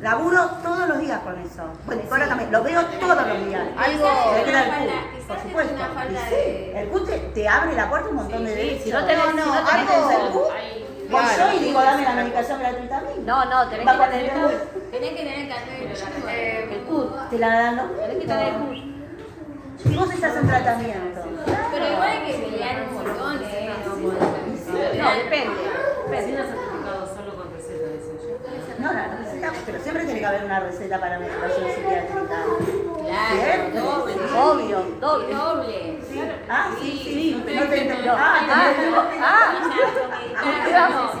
Laburo 0.00 0.50
todos 0.62 0.88
los 0.88 0.98
días 0.98 1.20
con 1.20 1.38
eso. 1.40 1.62
Bueno, 1.86 2.02
y 2.06 2.12
ahora 2.12 2.28
también, 2.28 2.52
lo 2.52 2.62
veo 2.62 2.84
todos 2.84 3.26
los 3.26 3.46
días. 3.46 3.62
Algo- 3.76 4.08
el 4.36 4.48
Una 4.50 4.64
CUT, 4.64 4.74
falta- 4.74 5.28
por 5.28 5.38
supuesto. 5.40 5.72
es 5.74 5.80
una 5.80 5.88
falta 5.94 6.12
Y 6.12 6.16
sí, 6.28 6.34
de- 6.34 6.80
el 6.82 6.88
CUT 6.88 7.06
te, 7.06 7.18
te 7.18 7.48
abre 7.48 7.72
la 7.74 7.88
puerta 7.88 8.08
un 8.10 8.16
montón 8.16 8.44
de 8.44 8.50
Sí, 8.50 8.56
derechos. 8.56 8.84
si 8.84 8.90
no 8.90 9.04
tenés, 9.06 9.24
No, 9.24 9.30
si 9.30 9.36
no, 9.36 9.44
no 9.44 9.52
tenés 9.70 9.90
algo- 9.90 10.10
el 10.10 10.32
CUT, 10.32 10.42
Voy 11.10 11.22
yo 11.38 11.52
y 11.52 11.58
digo, 11.64 11.80
dame 11.82 12.02
la 12.02 12.12
medicación 12.14 12.58
gratuita 12.60 12.98
a 12.98 13.00
mí. 13.02 13.08
No, 13.24 13.44
no, 13.44 13.68
tenés 13.68 13.86
que 13.86 13.98
tener. 14.08 14.32
Tenés 14.90 15.10
que 15.10 15.16
tener 15.16 15.38
el 15.38 15.48
de 15.48 15.54
la 16.24 16.34
El 16.34 16.80
CUT. 16.88 17.30
Te 17.30 17.38
la 17.38 17.48
dan 17.48 17.76
los 17.76 17.96
Tenés 17.96 18.16
que 18.18 18.26
tener 18.26 18.48
el 18.48 18.58
No. 18.58 18.66
CUT. 18.66 18.76
Si 19.82 19.96
vos 19.96 20.10
estás 20.12 20.36
en 20.36 20.46
tratamiento. 20.48 21.20
Pero 21.72 21.86
igual 21.92 22.08
hay 22.08 22.18
que 22.32 22.38
pelear 22.38 22.82
un 22.88 22.94
montón, 22.94 23.42
¿eh? 23.44 23.70
No, 23.86 25.04
No, 25.04 25.14
depende. 25.14 25.54
No, 28.84 28.92
la 28.92 29.06
receta, 29.16 29.50
pero 29.64 29.78
siempre 29.82 30.04
tiene 30.04 30.20
que 30.20 30.26
haber 30.26 30.44
una 30.44 30.60
receta 30.60 31.00
para 31.00 31.18
medicación 31.18 31.70
psiquiátrica. 31.74 32.44
Claro, 33.02 33.80
doble. 33.80 34.14
Obvio, 34.36 34.78
doble. 35.00 35.34
Doble. 35.34 35.98
Ah, 36.50 36.70
sí, 36.78 37.00
sí, 37.02 37.34
no 37.38 37.44
te 37.44 37.80
entendí. 37.82 38.06
No. 38.06 38.12
Ah, 38.14 38.40
Ah, 38.50 39.52
ah. 40.76 41.12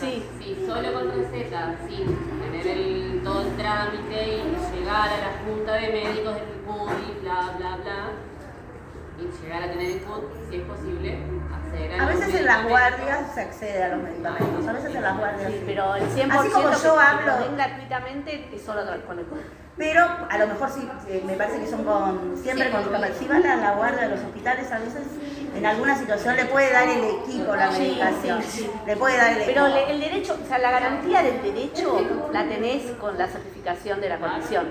Sí. 0.00 0.24
Sí, 0.38 0.64
solo 0.66 0.92
con 0.94 1.10
receta, 1.10 1.74
sin 1.86 2.06
tener 2.40 2.66
el, 2.66 3.20
todo 3.22 3.42
el 3.42 3.56
trámite 3.56 4.28
y 4.28 4.76
llegar 4.78 5.08
a 5.08 5.18
la 5.18 5.32
junta 5.44 5.72
de 5.74 5.88
médicos 5.88 6.34
del 6.34 6.44
CUD 6.66 6.90
y 7.08 7.20
bla, 7.20 7.54
bla, 7.58 7.76
bla. 7.76 8.10
Y 9.18 9.42
llegar 9.42 9.62
a 9.64 9.70
tener 9.72 9.90
el 9.90 10.00
CUD, 10.02 10.22
si 10.48 10.56
es 10.56 10.62
posible, 10.62 11.18
a 12.00 12.06
veces 12.06 12.34
en 12.34 12.46
las 12.46 12.68
guardias 12.68 13.34
se 13.34 13.40
accede 13.40 13.82
a 13.84 13.88
los 13.88 14.02
medicamentos, 14.02 14.66
a 14.66 14.72
veces 14.72 14.94
en 14.94 15.02
las 15.02 15.18
guardias 15.18 15.52
Sí, 15.52 15.58
sí. 15.58 15.64
pero 15.66 15.94
el 15.94 16.02
100% 16.04 16.30
Así 16.30 16.48
como 16.50 16.70
que 16.70 16.76
yo 16.76 16.80
te 16.80 16.88
hablo, 16.88 17.56
gratuitamente 17.56 18.48
es 18.54 18.62
solo 18.62 18.82
con 19.06 19.18
el 19.18 19.26
pero 19.78 20.04
a 20.28 20.38
lo 20.38 20.48
mejor 20.48 20.70
sí, 20.70 20.88
eh, 21.08 21.22
me 21.24 21.34
parece 21.34 21.60
que 21.60 21.66
son 21.68 21.84
con, 21.84 22.36
siempre 22.36 22.68
con 22.70 22.80
discapacidad. 22.80 23.16
Si 23.16 23.28
van 23.28 23.46
a 23.46 23.56
la 23.56 23.74
guardia 23.76 24.08
de 24.08 24.16
los 24.16 24.20
hospitales, 24.24 24.70
a 24.72 24.80
veces 24.80 25.06
en 25.58 25.66
alguna 25.66 25.96
situación 25.98 26.36
le 26.36 26.44
puede 26.46 26.72
dar 26.72 26.88
el 26.88 27.04
equipo 27.04 27.54
la 27.54 27.70
medicación. 27.70 28.42
sí, 28.42 28.62
sí. 28.62 28.70
Le 28.86 28.96
puede 28.96 29.16
dar 29.16 29.32
el 29.32 29.42
equipo. 29.42 29.52
Pero 29.54 29.66
el 29.88 30.00
derecho, 30.00 30.36
o 30.42 30.46
sea, 30.46 30.58
la 30.58 30.70
garantía 30.70 31.22
del 31.22 31.42
derecho 31.42 32.28
la 32.32 32.44
tenés 32.48 32.82
con 32.92 33.18
la 33.18 33.26
certificación 33.26 34.00
de 34.00 34.08
la 34.08 34.18
condición. 34.18 34.66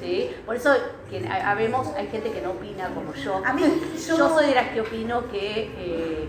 ¿sí? 0.00 0.30
Por 0.44 0.56
eso 0.56 0.74
que 1.10 1.26
habemos, 1.28 1.88
hay 1.96 2.08
gente 2.08 2.30
que 2.30 2.40
no 2.42 2.50
opina 2.50 2.88
como 2.90 3.12
yo. 3.14 3.40
A 3.44 3.52
mí, 3.52 3.62
yo- 3.62 4.16
yo 4.16 4.28
soy 4.28 4.46
de 4.46 4.54
las 4.54 4.68
que 4.68 4.80
opino 4.82 5.28
que 5.30 5.72
eh, 5.78 6.28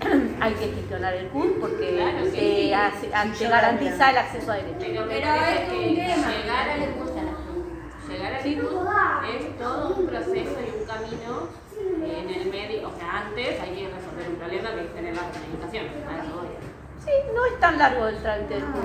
hay 0.40 0.52
que 0.54 0.66
gestionar 0.68 1.14
el 1.14 1.28
CUT 1.28 1.58
porque 1.60 1.96
Claro, 1.96 2.24
sí. 2.30 2.38
eh, 2.38 2.74
hace- 2.74 3.14
a- 3.14 3.24
Sí, 3.24 3.30
te 3.44 3.48
garantiza 3.48 3.96
también. 3.98 4.10
el 4.10 4.18
acceso 4.18 4.52
a 4.52 4.54
derechos. 4.56 4.78
Pero 4.80 5.08
Pero 5.08 5.28
es 5.34 5.72
un 5.72 5.78
que 5.78 5.94
tema. 5.94 6.28
llegar 6.30 6.68
al 6.68 6.80
CUD, 6.90 7.10
llegar 8.10 8.32
al 8.34 8.46
es 8.46 9.58
todo 9.58 9.94
un 9.96 10.06
proceso 10.06 10.34
y 10.60 10.80
un 10.80 10.86
camino 10.86 11.48
en 12.04 12.30
el 12.30 12.50
medio, 12.50 12.85
antes 13.36 13.60
hay 13.60 13.68
que 13.70 13.88
resolver 13.92 14.28
un 14.30 14.36
problema 14.36 14.70
que 14.74 14.80
es 14.80 14.94
tener 14.94 15.14
la 15.14 15.22
voy. 15.22 16.48
Sí, 17.04 17.12
no 17.34 17.46
es 17.46 17.60
tan 17.60 17.78
largo 17.78 18.08
el 18.08 18.16
trámite 18.22 18.54
del 18.54 18.64
CUT. 18.64 18.84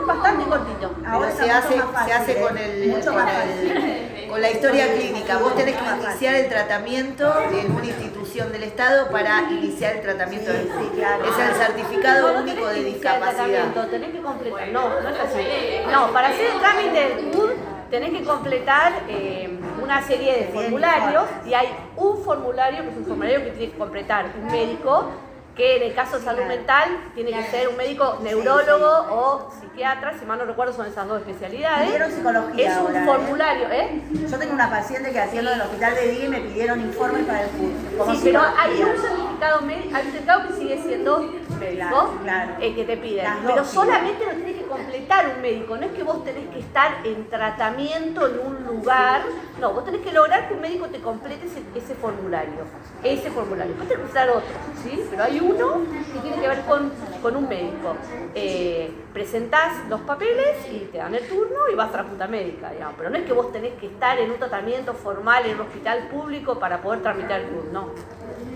Es 0.00 0.06
bastante 0.06 0.44
cortito. 0.44 0.94
Ahora 1.06 1.30
se 1.32 1.50
hace, 1.50 1.74
fácil, 1.82 2.06
se 2.06 2.12
hace 2.12 2.32
¿eh? 2.32 2.40
con, 2.40 2.56
el, 2.58 2.88
Mucho 2.88 3.06
con, 3.12 3.16
más 3.16 3.32
el- 3.46 4.26
con 4.30 4.40
la 4.40 4.50
historia 4.50 4.94
clínica. 4.94 5.38
Vos 5.38 5.54
tenés 5.56 5.76
que 5.76 5.84
iniciar 5.84 6.34
el 6.36 6.48
tratamiento 6.48 7.34
en 7.50 7.72
una 7.72 7.84
institución 7.84 8.52
del 8.52 8.62
Estado 8.62 9.10
para 9.10 9.50
iniciar 9.50 9.96
el 9.96 10.02
tratamiento 10.02 10.50
del 10.52 10.62
Sí, 10.62 10.90
claro. 10.94 11.24
Es 11.24 11.38
el 11.38 11.54
certificado 11.54 12.28
No, 12.28 12.34
no 12.34 12.40
único 12.42 12.66
de 12.68 12.84
discapacidad. 12.84 13.88
Tenés 13.90 14.10
que 14.12 14.22
completar. 14.22 14.68
No, 14.68 15.00
no 15.00 15.08
es 15.08 15.18
así. 15.20 15.46
No, 15.92 16.12
para 16.12 16.28
hacer 16.28 16.46
el 16.46 16.58
trámite 16.60 17.08
del 17.08 17.30
CUD 17.32 17.50
tenés 17.90 18.10
que 18.10 18.22
completar 18.24 18.92
eh, 19.08 19.58
una 19.82 20.02
serie 20.02 20.32
de 20.36 20.44
formularios 20.52 21.24
y 21.46 21.54
hay 21.54 21.68
un 21.96 22.22
formulario 22.22 22.82
que 22.82 22.90
es 22.90 22.96
un 22.96 23.04
formulario 23.06 23.44
que 23.44 23.50
tiene 23.50 23.72
que 23.72 23.78
completar 23.78 24.26
un 24.38 24.46
médico 24.46 25.10
que 25.58 25.76
en 25.78 25.82
el 25.82 25.94
caso 25.94 26.20
de 26.20 26.24
salud 26.24 26.44
mental 26.44 26.88
tiene 27.16 27.32
que 27.32 27.42
ser 27.50 27.68
un 27.68 27.76
médico 27.76 28.18
neurólogo 28.22 28.88
o 29.10 29.50
psiquiatra, 29.60 30.16
si 30.16 30.24
mal 30.24 30.38
no 30.38 30.44
recuerdo 30.44 30.72
son 30.72 30.86
esas 30.86 31.08
dos 31.08 31.18
especialidades. 31.18 31.86
Pidieron 31.86 32.12
psicología 32.12 32.70
Es 32.70 32.78
un 32.78 32.86
ahora, 32.86 33.02
¿eh? 33.02 33.04
formulario, 33.04 33.68
¿eh? 33.72 34.02
Yo 34.30 34.38
tengo 34.38 34.54
una 34.54 34.70
paciente 34.70 35.10
que 35.10 35.18
atiendo 35.18 35.50
en 35.50 35.56
el 35.56 35.66
hospital 35.66 35.96
de 35.96 36.08
Día 36.12 36.24
y 36.26 36.28
me 36.28 36.40
pidieron 36.42 36.80
informes 36.80 37.26
para 37.26 37.42
el 37.42 37.48
curso. 37.48 37.98
como 37.98 38.14
Sí, 38.14 38.20
pero 38.22 38.40
hay 38.40 38.82
un 38.82 39.27
médico, 39.62 39.96
hay 39.96 40.06
un 40.06 40.12
certificado 40.12 40.48
que 40.48 40.52
sigue 40.54 40.82
siendo 40.82 41.18
médico, 41.58 42.14
Claro, 42.22 42.52
eh, 42.60 42.74
que 42.74 42.84
te 42.84 42.96
piden. 42.96 43.24
Dos 43.42 43.52
Pero 43.52 43.64
solamente 43.64 44.24
lo 44.24 44.32
tenés 44.32 44.56
que 44.56 44.64
completar 44.64 45.32
un 45.34 45.42
médico, 45.42 45.76
no 45.76 45.86
es 45.86 45.92
que 45.92 46.02
vos 46.02 46.24
tenés 46.24 46.48
que 46.48 46.60
estar 46.60 47.06
en 47.06 47.28
tratamiento 47.28 48.26
en 48.26 48.38
un 48.38 48.64
lugar, 48.64 49.22
no, 49.60 49.72
vos 49.72 49.84
tenés 49.84 50.02
que 50.02 50.12
lograr 50.12 50.48
que 50.48 50.54
un 50.54 50.60
médico 50.60 50.86
te 50.86 51.00
complete 51.00 51.46
ese, 51.46 51.62
ese 51.74 51.94
formulario, 51.94 52.64
ese 53.02 53.30
formulario. 53.30 53.74
Vos 53.76 53.88
tenés 53.88 54.04
que 54.04 54.10
usar 54.10 54.30
otro, 54.30 54.42
¿sí? 54.82 55.04
Pero 55.10 55.24
hay 55.24 55.40
uno 55.40 55.82
que 56.12 56.20
tiene 56.20 56.40
que 56.40 56.48
ver 56.48 56.60
con, 56.62 56.92
con 57.22 57.36
un 57.36 57.48
médico. 57.48 57.96
Eh, 58.34 58.90
presentás 59.12 59.88
los 59.88 60.00
papeles 60.02 60.56
y 60.70 60.88
te 60.92 60.98
dan 60.98 61.14
el 61.14 61.26
turno 61.28 61.68
y 61.72 61.74
vas 61.74 61.92
a 61.94 61.98
la 61.98 62.04
junta 62.04 62.26
médica, 62.26 62.70
digamos. 62.70 62.94
Pero 62.96 63.10
no 63.10 63.16
es 63.16 63.24
que 63.24 63.32
vos 63.32 63.52
tenés 63.52 63.74
que 63.74 63.86
estar 63.86 64.18
en 64.18 64.30
un 64.30 64.38
tratamiento 64.38 64.94
formal 64.94 65.46
en 65.46 65.56
un 65.56 65.62
hospital 65.62 66.08
público 66.08 66.58
para 66.58 66.80
poder 66.80 67.02
tramitar 67.02 67.40
el 67.40 67.48
turno, 67.48 67.68
no. 67.72 67.88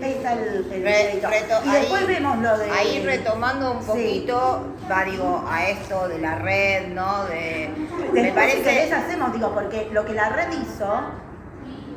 Ahí 0.03 0.11
está 0.13 0.33
el, 0.33 0.39
el 0.39 0.69
Re- 0.69 0.79
mérito. 0.79 1.27
reto- 1.29 1.61
y 1.65 1.69
después 1.71 2.01
ahí- 2.01 2.07
vemos 2.07 2.37
lo 2.39 2.57
de... 2.57 2.71
Ahí 2.71 3.03
retomando 3.05 3.71
un 3.71 3.81
Sí. 3.81 3.87
poquito, 3.87 4.67
va 4.91 5.03
digo, 5.05 5.45
a 5.49 5.65
esto 5.67 6.07
de 6.09 6.19
la 6.19 6.35
red, 6.39 6.87
¿no? 6.89 7.23
De, 7.25 7.69
me 8.11 8.21
Después, 8.23 8.51
si 8.53 8.61
querés, 8.61 8.89
parece. 8.89 8.93
hacemos, 8.95 9.33
digo, 9.33 9.53
porque 9.53 9.89
lo 9.93 10.05
que 10.05 10.13
la 10.13 10.29
red 10.29 10.47
hizo, 10.51 11.01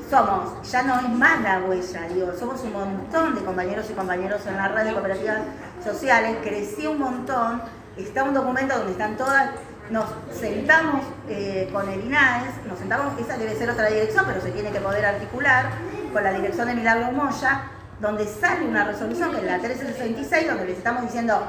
somos, 0.08 0.70
ya 0.70 0.82
no 0.84 1.00
es 1.00 1.08
más 1.08 1.40
la 1.42 1.58
huella, 1.60 2.02
digo, 2.12 2.32
somos 2.38 2.60
un 2.62 2.72
montón 2.72 3.34
de 3.34 3.42
compañeros 3.42 3.86
y 3.90 3.94
compañeros 3.94 4.46
en 4.46 4.56
la 4.56 4.68
red 4.68 4.84
de 4.84 4.92
cooperativas 4.92 5.40
sociales, 5.82 6.36
creció 6.44 6.92
un 6.92 7.00
montón, 7.00 7.60
está 7.96 8.22
un 8.22 8.34
documento 8.34 8.76
donde 8.76 8.92
están 8.92 9.16
todas, 9.16 9.50
nos 9.90 10.04
sentamos 10.32 11.02
eh, 11.28 11.68
con 11.72 11.88
el 11.88 12.04
INAES, 12.04 12.64
nos 12.68 12.78
sentamos, 12.78 13.18
esa 13.20 13.36
debe 13.36 13.54
ser 13.56 13.68
otra 13.70 13.86
dirección, 13.88 14.24
pero 14.28 14.40
se 14.40 14.50
tiene 14.52 14.70
que 14.70 14.78
poder 14.80 15.04
articular 15.06 15.70
con 16.12 16.22
la 16.22 16.32
dirección 16.32 16.68
de 16.68 16.74
Milagro 16.74 17.10
Moya, 17.12 17.62
donde 18.00 18.26
sale 18.26 18.66
una 18.66 18.84
resolución 18.84 19.30
que 19.30 19.38
es 19.38 19.44
la 19.44 19.58
1366, 19.58 20.48
donde 20.48 20.66
les 20.66 20.78
estamos 20.78 21.02
diciendo, 21.02 21.40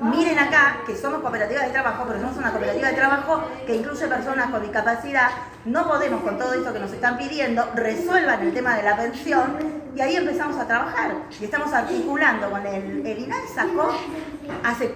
Miren 0.00 0.38
acá 0.38 0.78
que 0.86 0.94
somos 0.94 1.20
cooperativa 1.20 1.62
de 1.62 1.70
trabajo, 1.70 2.04
pero 2.06 2.20
somos 2.20 2.36
una 2.36 2.52
cooperativa 2.52 2.88
de 2.88 2.94
trabajo 2.94 3.42
que 3.66 3.74
incluye 3.74 4.06
personas 4.06 4.48
con 4.50 4.62
discapacidad. 4.62 5.30
No 5.64 5.88
podemos 5.88 6.22
con 6.22 6.38
todo 6.38 6.54
esto 6.54 6.72
que 6.72 6.78
nos 6.78 6.92
están 6.92 7.18
pidiendo, 7.18 7.68
resuelvan 7.74 8.40
el 8.42 8.54
tema 8.54 8.76
de 8.76 8.84
la 8.84 8.96
pensión 8.96 9.56
y 9.96 10.00
ahí 10.00 10.14
empezamos 10.14 10.56
a 10.56 10.68
trabajar. 10.68 11.14
Y 11.40 11.44
estamos 11.44 11.72
articulando 11.72 12.48
con 12.48 12.64
el, 12.64 13.04
el 13.04 13.18
INAI 13.18 13.48
sacó, 13.52 13.92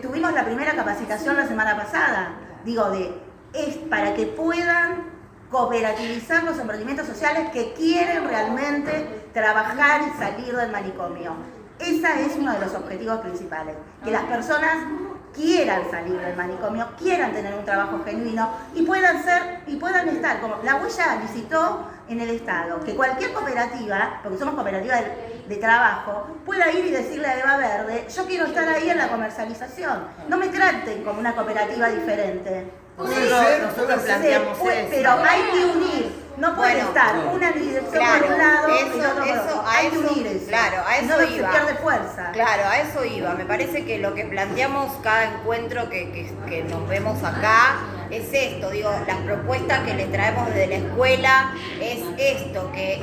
tuvimos 0.00 0.32
la 0.34 0.44
primera 0.44 0.72
capacitación 0.76 1.36
la 1.36 1.48
semana 1.48 1.76
pasada, 1.76 2.34
digo, 2.64 2.88
de 2.90 3.12
es 3.54 3.76
para 3.90 4.14
que 4.14 4.26
puedan 4.26 5.11
cooperativizar 5.52 6.42
los 6.44 6.58
emprendimientos 6.58 7.06
sociales 7.06 7.50
que 7.50 7.74
quieren 7.74 8.26
realmente 8.26 9.28
trabajar 9.34 10.00
y 10.02 10.18
salir 10.18 10.56
del 10.56 10.72
manicomio. 10.72 11.34
Ese 11.78 12.26
es 12.26 12.36
uno 12.38 12.52
de 12.54 12.60
los 12.60 12.74
objetivos 12.74 13.20
principales, 13.20 13.76
que 14.02 14.10
las 14.10 14.22
personas 14.24 14.78
quieran 15.34 15.90
salir 15.90 16.18
del 16.18 16.36
manicomio, 16.36 16.88
quieran 16.98 17.32
tener 17.32 17.54
un 17.54 17.64
trabajo 17.64 18.00
genuino 18.04 18.50
y 18.74 18.82
puedan 18.82 19.22
ser 19.22 19.60
y 19.66 19.76
puedan 19.76 20.08
estar 20.08 20.40
como 20.40 20.56
la 20.62 20.76
huella 20.76 21.16
licitó 21.22 21.86
en 22.08 22.20
el 22.20 22.30
Estado, 22.30 22.80
que 22.80 22.94
cualquier 22.94 23.32
cooperativa, 23.32 24.20
porque 24.22 24.38
somos 24.38 24.54
cooperativa 24.54 24.96
de, 24.96 25.44
de 25.48 25.56
trabajo, 25.56 26.26
pueda 26.46 26.70
ir 26.70 26.86
y 26.86 26.90
decirle 26.90 27.26
a 27.26 27.38
Eva 27.38 27.56
Verde, 27.56 28.06
yo 28.14 28.26
quiero 28.26 28.46
estar 28.46 28.68
ahí 28.68 28.88
en 28.88 28.98
la 28.98 29.08
comercialización, 29.08 30.04
no 30.28 30.36
me 30.38 30.48
traten 30.48 31.04
como 31.04 31.20
una 31.20 31.34
cooperativa 31.34 31.88
diferente. 31.88 32.81
Nosotros, 33.08 33.62
nosotros 33.62 34.00
Se 34.00 34.06
planteamos 34.06 34.58
eso. 34.58 34.88
pero 34.90 35.10
hay 35.28 35.42
que 35.52 35.64
unir, 35.64 36.22
no 36.36 36.56
puede 36.56 36.72
Bueno, 36.74 36.88
estar 36.88 37.18
una 37.34 37.52
dirección 37.52 37.90
claro, 37.92 38.22
por 38.26 38.32
un 38.32 38.38
lado 38.38 38.68
y 38.68 38.72
eso- 38.72 39.14
por 39.14 39.28
eso- 39.28 39.42
otro. 39.42 39.60
a 39.66 39.72
Hay 39.76 39.88
que 39.88 39.96
eso- 39.98 40.12
unir 40.12 40.26
eso. 40.26 40.46
claro, 40.48 40.82
a 40.86 40.96
eso 40.96 41.06
no, 41.16 41.22
iba. 41.22 41.52
se 41.52 41.58
pierde 41.58 41.74
fuerza. 41.82 42.30
Claro, 42.32 42.62
a 42.68 42.78
eso 42.80 43.04
iba. 43.04 43.34
Me 43.34 43.44
parece 43.44 43.84
que 43.84 43.98
lo 43.98 44.14
que 44.14 44.24
planteamos 44.24 44.92
cada 45.02 45.24
encuentro 45.24 45.88
que, 45.90 46.10
que- 46.10 46.32
que 46.48 46.64
nos 46.64 46.88
vemos 46.88 47.22
acá 47.22 47.76
es 48.10 48.28
esto. 48.32 48.70
Digo, 48.70 48.90
las 49.06 49.16
propuestas 49.18 49.80
que 49.80 49.94
le 49.94 50.06
traemos 50.06 50.46
desde 50.48 50.66
la 50.66 50.74
escuela 50.76 51.52
es 51.80 51.98
esto, 52.18 52.70
que 52.72 53.00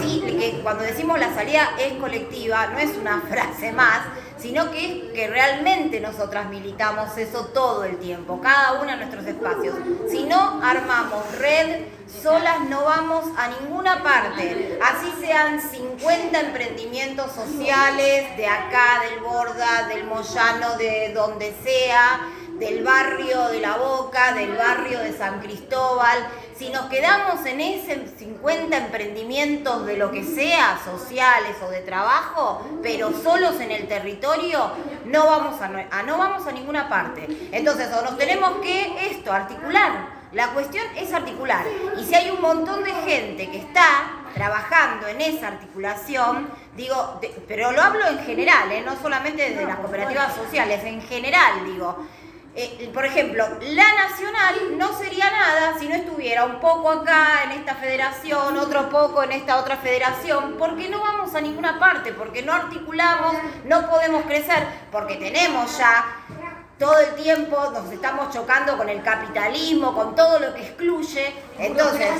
sí, 0.00 0.22
que 0.26 0.60
cuando 0.62 0.82
decimos 0.84 1.18
la 1.18 1.34
salida 1.34 1.70
es 1.78 1.94
colectiva, 1.94 2.66
no 2.68 2.78
es 2.78 2.96
una 2.96 3.22
frase 3.28 3.72
más, 3.72 4.00
sino 4.38 4.70
que 4.70 5.10
que 5.14 5.26
realmente 5.28 5.98
nosotras 6.00 6.48
militamos 6.50 7.16
eso 7.16 7.46
todo 7.46 7.84
el 7.84 7.96
tiempo, 7.98 8.40
cada 8.40 8.74
uno 8.74 8.90
en 8.90 8.98
nuestros 8.98 9.26
espacios. 9.26 9.74
Si 10.10 10.24
no 10.24 10.60
armamos 10.62 11.24
red, 11.38 11.86
solas 12.22 12.60
no 12.68 12.84
vamos 12.84 13.24
a 13.36 13.48
ninguna 13.48 14.02
parte. 14.02 14.78
Así 14.82 15.10
sean 15.20 15.60
50 15.60 16.38
emprendimientos 16.38 17.32
sociales 17.32 18.36
de 18.36 18.46
acá, 18.46 19.02
del 19.08 19.20
Borda, 19.20 19.88
del 19.88 20.04
Moyano, 20.04 20.76
de 20.76 21.12
donde 21.14 21.54
sea, 21.64 22.28
del 22.58 22.84
barrio 22.84 23.48
de 23.48 23.60
La 23.60 23.76
Boca, 23.76 24.34
del 24.34 24.54
barrio 24.54 24.98
de 25.00 25.16
San 25.16 25.40
Cristóbal. 25.40 26.28
Si 26.58 26.70
nos 26.70 26.86
quedamos 26.86 27.44
en 27.44 27.60
ese 27.60 28.08
50 28.18 28.74
emprendimientos 28.76 29.84
de 29.84 29.98
lo 29.98 30.10
que 30.10 30.24
sea, 30.24 30.80
sociales 30.82 31.54
o 31.62 31.68
de 31.68 31.80
trabajo, 31.80 32.66
pero 32.82 33.12
solos 33.12 33.60
en 33.60 33.70
el 33.70 33.86
territorio, 33.86 34.70
no 35.04 35.26
vamos 35.26 35.60
a, 35.60 36.02
no 36.02 36.16
vamos 36.16 36.46
a 36.46 36.52
ninguna 36.52 36.88
parte. 36.88 37.26
Entonces, 37.52 37.90
nos 37.90 38.16
tenemos 38.16 38.56
que 38.62 39.10
esto, 39.10 39.32
articular. 39.32 40.16
La 40.32 40.48
cuestión 40.54 40.84
es 40.96 41.12
articular. 41.12 41.66
Y 41.98 42.04
si 42.04 42.14
hay 42.14 42.30
un 42.30 42.40
montón 42.40 42.82
de 42.84 42.92
gente 42.92 43.50
que 43.50 43.58
está 43.58 44.24
trabajando 44.34 45.08
en 45.08 45.20
esa 45.20 45.48
articulación, 45.48 46.48
digo, 46.74 47.20
pero 47.46 47.72
lo 47.72 47.82
hablo 47.82 48.06
en 48.06 48.18
general, 48.20 48.72
¿eh? 48.72 48.82
no 48.82 48.96
solamente 49.00 49.50
desde 49.50 49.66
las 49.66 49.76
cooperativas 49.76 50.34
sociales, 50.34 50.82
en 50.84 51.02
general 51.02 51.66
digo. 51.66 52.06
Eh, 52.58 52.90
por 52.94 53.04
ejemplo, 53.04 53.46
la 53.60 54.08
nacional 54.08 54.78
no 54.78 54.96
sería 54.96 55.30
nada 55.30 55.78
si 55.78 55.88
no 55.88 55.94
estuviera 55.94 56.46
un 56.46 56.58
poco 56.58 56.90
acá 56.90 57.42
en 57.44 57.50
esta 57.52 57.74
federación, 57.74 58.56
otro 58.56 58.88
poco 58.88 59.22
en 59.22 59.32
esta 59.32 59.58
otra 59.58 59.76
federación, 59.76 60.56
porque 60.58 60.88
no 60.88 61.00
vamos 61.00 61.34
a 61.34 61.42
ninguna 61.42 61.78
parte, 61.78 62.14
porque 62.14 62.40
no 62.40 62.54
articulamos, 62.54 63.34
no 63.66 63.90
podemos 63.90 64.24
crecer, 64.24 64.66
porque 64.90 65.16
tenemos 65.16 65.76
ya 65.76 66.06
todo 66.78 66.98
el 66.98 67.14
tiempo, 67.14 67.70
nos 67.74 67.92
estamos 67.92 68.32
chocando 68.32 68.78
con 68.78 68.88
el 68.88 69.02
capitalismo, 69.02 69.94
con 69.94 70.14
todo 70.14 70.38
lo 70.38 70.54
que 70.54 70.62
excluye, 70.62 71.34
entonces... 71.58 72.10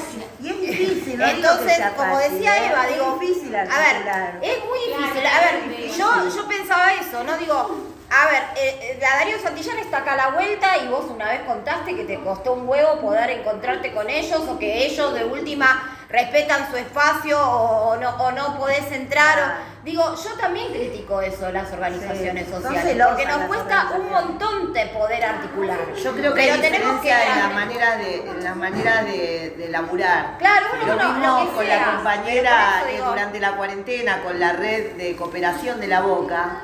Y 0.42 0.51
es 0.51 0.61
difícil, 0.61 1.18
no 1.18 1.27
Entonces, 1.27 1.79
como 1.96 2.18
decía 2.18 2.59
¿eh? 2.59 2.70
Eva, 2.70 2.87
Es 2.87 2.94
digo, 2.94 3.18
difícil 3.18 3.57
a 3.57 3.62
ver, 3.62 4.38
es 4.42 4.64
muy 4.66 4.79
difícil. 4.87 5.27
A 5.27 5.40
ver, 5.40 5.90
yo, 5.96 6.29
yo 6.29 6.46
pensaba 6.46 6.92
eso, 6.92 7.25
¿no? 7.25 7.38
Digo, 7.38 7.96
a 8.09 8.27
ver, 8.31 8.42
eh, 8.57 8.79
eh, 8.83 8.99
la 9.01 9.16
Darío 9.19 9.38
Santillán 9.40 9.79
está 9.79 9.99
acá 9.99 10.12
a 10.12 10.16
la 10.16 10.29
vuelta 10.29 10.77
y 10.79 10.88
vos 10.88 11.07
una 11.11 11.29
vez 11.29 11.40
contaste 11.47 11.97
que 11.97 12.05
te 12.05 12.21
costó 12.21 12.53
un 12.53 12.69
huevo 12.69 13.01
poder 13.01 13.31
encontrarte 13.31 13.92
con 13.92 14.09
ellos 14.09 14.42
o 14.49 14.59
que 14.59 14.87
ellos 14.87 15.12
de 15.14 15.25
última 15.25 15.92
respetan 16.09 16.71
su 16.71 16.77
espacio 16.77 17.37
o, 17.40 17.88
o 17.90 17.97
no, 17.97 18.11
o 18.16 18.31
no 18.33 18.57
podés 18.59 18.90
entrar. 18.92 19.38
o- 19.38 19.77
digo, 19.85 20.03
yo 20.16 20.33
también 20.35 20.73
critico 20.73 21.21
eso, 21.21 21.51
las 21.53 21.73
organizaciones 21.73 22.47
Sí, 22.47 22.53
sociales, 22.53 22.97
porque 23.09 23.27
nos 23.27 23.42
cuesta 23.42 23.88
un 23.97 24.09
montón 24.11 24.73
de 24.73 24.87
poder 24.87 25.25
articular. 25.25 25.79
Yo 25.95 26.12
creo 26.12 26.35
que 26.35 26.42
Pero 26.42 26.61
tenemos 26.61 27.01
que 27.01 27.11
en 27.12 27.38
la 27.38 27.49
manera 27.49 27.97
de, 27.97 28.16
en 28.29 28.45
la 28.45 28.55
manera 28.55 29.03
de, 29.05 29.55
de 29.59 29.69
laburar. 29.69 30.38
Claro, 30.38 30.66
uno, 30.83 30.95
Lo 30.95 31.09
mismo 31.09 31.55
con 31.55 31.64
sea, 31.66 31.79
la 31.87 31.95
compañera 31.97 32.85
digo- 32.90 33.07
durante 33.07 33.40
la 33.40 33.53
cuarentena, 33.57 34.23
con 34.23 34.38
la 34.40 34.53
red 34.53 34.92
de 34.92 35.14
cooperación 35.16 35.81
de 35.81 35.87
la 35.88 36.01
Boca, 36.01 36.62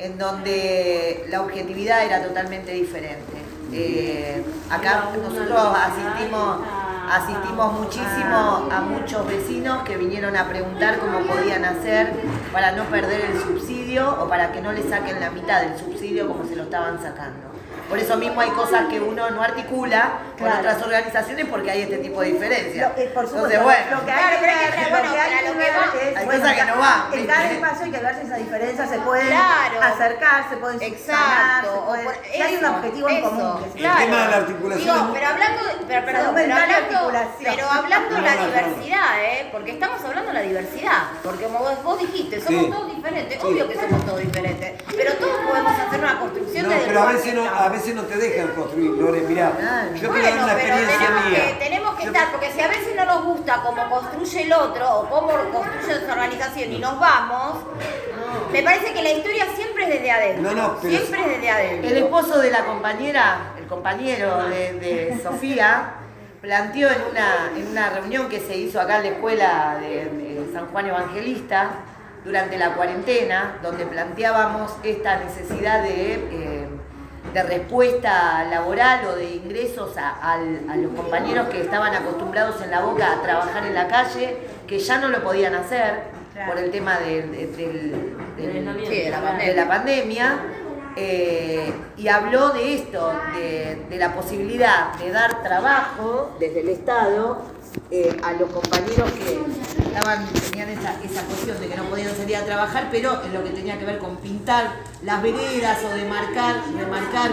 en 0.00 0.16
donde 0.18 1.26
la 1.28 1.42
objetividad 1.42 2.04
era 2.04 2.22
totalmente 2.22 2.72
diferente. 2.72 3.36
Eh, 3.72 4.42
acá 4.70 5.10
nosotros 5.16 5.76
asistimos, 5.76 6.58
asistimos 7.10 7.72
muchísimo 7.80 8.68
a 8.72 8.80
muchos 8.80 9.26
vecinos 9.26 9.82
que 9.84 9.96
vinieron 9.96 10.36
a 10.36 10.48
preguntar 10.48 10.98
cómo 10.98 11.20
podían 11.26 11.64
hacer 11.64 12.12
para 12.52 12.72
no 12.72 12.84
perder 12.84 13.30
el 13.32 13.40
subsidio 13.40 14.16
o 14.20 14.28
para 14.28 14.52
que 14.52 14.60
no 14.60 14.72
le 14.72 14.82
saquen 14.88 15.20
la 15.20 15.30
mitad 15.30 15.60
del 15.60 15.78
subsidio 15.78 16.26
como 16.26 16.44
se 16.46 16.56
lo 16.56 16.64
estaban 16.64 17.00
sacando. 17.00 17.49
Por 17.90 17.98
eso 17.98 18.16
mismo 18.16 18.40
hay 18.40 18.50
cosas 18.50 18.86
que 18.88 19.00
uno 19.00 19.28
no 19.30 19.42
articula 19.42 20.12
con 20.38 20.46
Claro. 20.46 20.60
otras 20.60 20.80
organizaciones 20.82 21.44
porque 21.50 21.72
hay 21.72 21.82
este 21.82 21.98
tipo 21.98 22.20
de 22.20 22.28
diferencias. 22.32 22.92
Lo- 22.96 23.02
eh, 23.02 23.10
por 23.12 23.26
supuesto, 23.26 23.50
Entonces, 23.50 23.62
bueno. 23.64 23.98
lo 24.00 24.06
que 24.06 24.12
hay 24.12 24.18
que 24.30 24.38
Claro, 24.38 24.70
que 24.70 24.80
lo 24.84 24.90
bueno, 24.90 25.12
que 25.12 25.20
hay 25.20 25.30
que 25.30 25.44
lo 25.44 25.52
que 25.52 25.58
ver 25.58 25.72
va. 25.74 25.84
es, 26.00 26.16
Hay 26.16 26.24
bueno, 26.24 26.40
cosas 26.40 26.56
que 26.56 26.64
no 26.70 26.76
van, 26.78 27.00
En 27.12 27.26
cada 27.26 27.50
espacio 27.50 27.84
hay 27.84 27.90
que 27.90 27.98
ver 27.98 28.14
si 28.14 28.20
esas 28.26 28.38
diferencias 28.38 28.90
se 28.90 28.98
pueden 29.00 29.26
Claro. 29.26 29.82
acercar, 29.82 30.48
se 30.50 30.56
pueden 30.56 30.78
subsanar, 30.80 31.64
Exacto. 31.64 31.72
se 31.72 31.78
o 31.78 31.84
pueden- 31.86 32.04
por- 32.04 32.14
hay 32.14 32.54
un 32.56 32.64
eso, 32.64 32.70
objetivo 32.76 33.08
en 33.08 33.20
común. 33.22 33.64
que 33.64 33.70
se- 33.80 33.86
El 33.86 33.96
tema 33.98 34.16
de 34.22 34.28
la 34.30 34.36
articulación 34.36 34.94
Digo, 34.94 35.10
pero 35.12 35.26
hablando, 35.26 35.64
de- 35.64 35.74
pero, 35.90 36.06
perdón, 36.06 36.34
pero 36.34 36.54
hablando, 36.54 36.76
articulación. 36.76 37.54
pero 37.54 37.70
hablando 37.70 38.14
de 38.14 38.20
No, 38.20 38.26
la 38.26 38.36
diversidad, 38.46 39.08
¿eh? 39.24 39.48
Porque 39.50 39.70
estamos 39.72 40.04
hablando 40.04 40.28
de 40.30 40.34
la 40.34 40.42
diversidad. 40.46 40.98
Porque 41.24 41.44
como 41.44 41.58
vos, 41.58 41.82
vos 41.82 41.98
dijiste, 41.98 42.40
somos 42.40 42.64
Sí. 42.66 42.70
todos 42.70 42.96
diferentes. 42.96 43.34
Sí. 43.40 43.46
Obvio 43.46 43.68
que 43.68 43.74
somos 43.74 44.06
todos 44.06 44.20
diferentes. 44.20 44.72
Pero 44.96 45.12
todos 45.14 45.36
podemos 45.48 45.72
hacer 45.72 45.98
una 46.00 46.18
construcción 46.20 46.66
No, 46.68 46.72
el 46.72 46.80
pero 46.86 47.06
veces 47.06 47.34
no, 47.34 47.44
a 47.50 47.68
veces 47.68 47.79
no 47.94 48.02
te 48.02 48.16
dejan 48.16 48.48
construir, 48.48 48.90
Lore, 48.92 49.20
mirá, 49.22 49.52
yo 49.94 50.00
te 50.00 50.06
Bueno, 50.08 50.44
una 50.44 50.54
pero 50.54 50.74
experiencia 50.74 50.98
tenemos 50.98 51.24
mía. 51.30 51.46
que, 51.46 51.52
tenemos 51.64 51.94
que 51.96 52.04
Yo- 52.04 52.12
estar, 52.12 52.30
porque 52.30 52.52
si 52.52 52.60
a 52.60 52.68
veces 52.68 52.94
no 52.96 53.04
nos 53.04 53.24
gusta 53.24 53.62
cómo 53.64 53.88
construye 53.90 54.42
el 54.42 54.52
otro 54.52 55.00
o 55.00 55.08
cómo 55.10 55.28
construye 55.52 56.02
esa 56.04 56.12
organización 56.12 56.72
y 56.72 56.78
nos 56.78 56.98
vamos, 57.00 57.64
me 58.52 58.62
parece 58.62 58.92
que 58.92 59.02
la 59.02 59.10
historia 59.12 59.46
siempre 59.56 59.84
es 59.84 59.88
desde 59.90 60.10
adentro. 60.10 60.42
No, 60.42 60.62
no, 60.62 60.76
pero- 60.80 60.96
siempre 60.98 61.20
es 61.20 61.26
desde 61.28 61.50
adentro. 61.50 61.90
El 61.90 61.96
esposo 61.98 62.38
de 62.38 62.50
la 62.50 62.64
compañera, 62.64 63.38
el 63.58 63.66
compañero 63.66 64.44
de, 64.48 64.72
de 64.74 65.20
Sofía, 65.22 65.94
planteó 66.40 66.88
en 66.88 67.02
una, 67.10 67.50
en 67.56 67.66
una 67.68 67.90
reunión 67.90 68.28
que 68.28 68.40
se 68.40 68.56
hizo 68.56 68.80
acá 68.80 68.96
en 68.98 69.02
la 69.02 69.08
escuela 69.10 69.76
de, 69.80 70.04
de 70.06 70.50
San 70.52 70.66
Juan 70.68 70.86
Evangelista 70.86 71.70
durante 72.24 72.56
la 72.58 72.74
cuarentena, 72.74 73.58
donde 73.62 73.84
planteábamos 73.86 74.72
esta 74.82 75.16
necesidad 75.18 75.82
de, 75.82 76.14
eh, 76.14 76.59
de 77.32 77.42
respuesta 77.42 78.44
laboral 78.50 79.06
o 79.06 79.16
de 79.16 79.36
ingresos 79.36 79.96
a, 79.96 80.38
los 80.76 80.92
compañeros 80.92 81.48
que 81.48 81.60
estaban 81.60 81.94
acostumbrados 81.94 82.60
en 82.62 82.70
la 82.70 82.80
boca 82.80 83.12
a 83.12 83.22
trabajar 83.22 83.66
en 83.66 83.74
la 83.74 83.86
calle, 83.88 84.36
que 84.66 84.78
ya 84.78 84.98
no 84.98 85.08
lo 85.08 85.22
podían 85.22 85.54
hacer 85.54 86.02
por 86.46 86.58
el 86.58 86.70
tema 86.70 86.98
Sí, 86.98 87.04
de 88.42 89.10
la 89.10 89.20
de 89.20 89.26
pandemia. 89.26 89.54
la 89.54 89.68
pandemia 89.68 90.38
eh, 90.96 91.72
y 91.96 92.08
habló 92.08 92.50
de 92.50 92.74
esto, 92.74 93.12
de, 93.34 93.86
de 93.88 93.96
la 93.96 94.12
posibilidad 94.14 94.94
de 94.94 95.10
dar 95.12 95.42
trabajo 95.42 96.36
desde 96.40 96.60
el 96.60 96.68
Estado 96.70 97.42
eh, 97.90 98.16
a 98.22 98.32
los 98.32 98.50
compañeros 98.50 99.10
que 99.12 99.38
tenían 100.50 100.70
esa, 100.70 100.94
esa 101.02 101.22
cuestión 101.24 101.60
de 101.60 101.68
que 101.68 101.76
no 101.76 101.84
podían 101.84 102.16
salir 102.16 102.36
a 102.36 102.44
trabajar, 102.44 102.88
pero 102.90 103.22
en 103.24 103.32
lo 103.32 103.44
que 103.44 103.50
tenía 103.50 103.78
que 103.78 103.84
ver 103.84 103.98
con 103.98 104.16
pintar 104.16 104.72
las 105.02 105.22
veredas 105.22 105.78
o 105.84 105.94
de 105.94 106.04
marcar, 106.04 106.64
de 106.66 106.86
marcar 106.86 107.28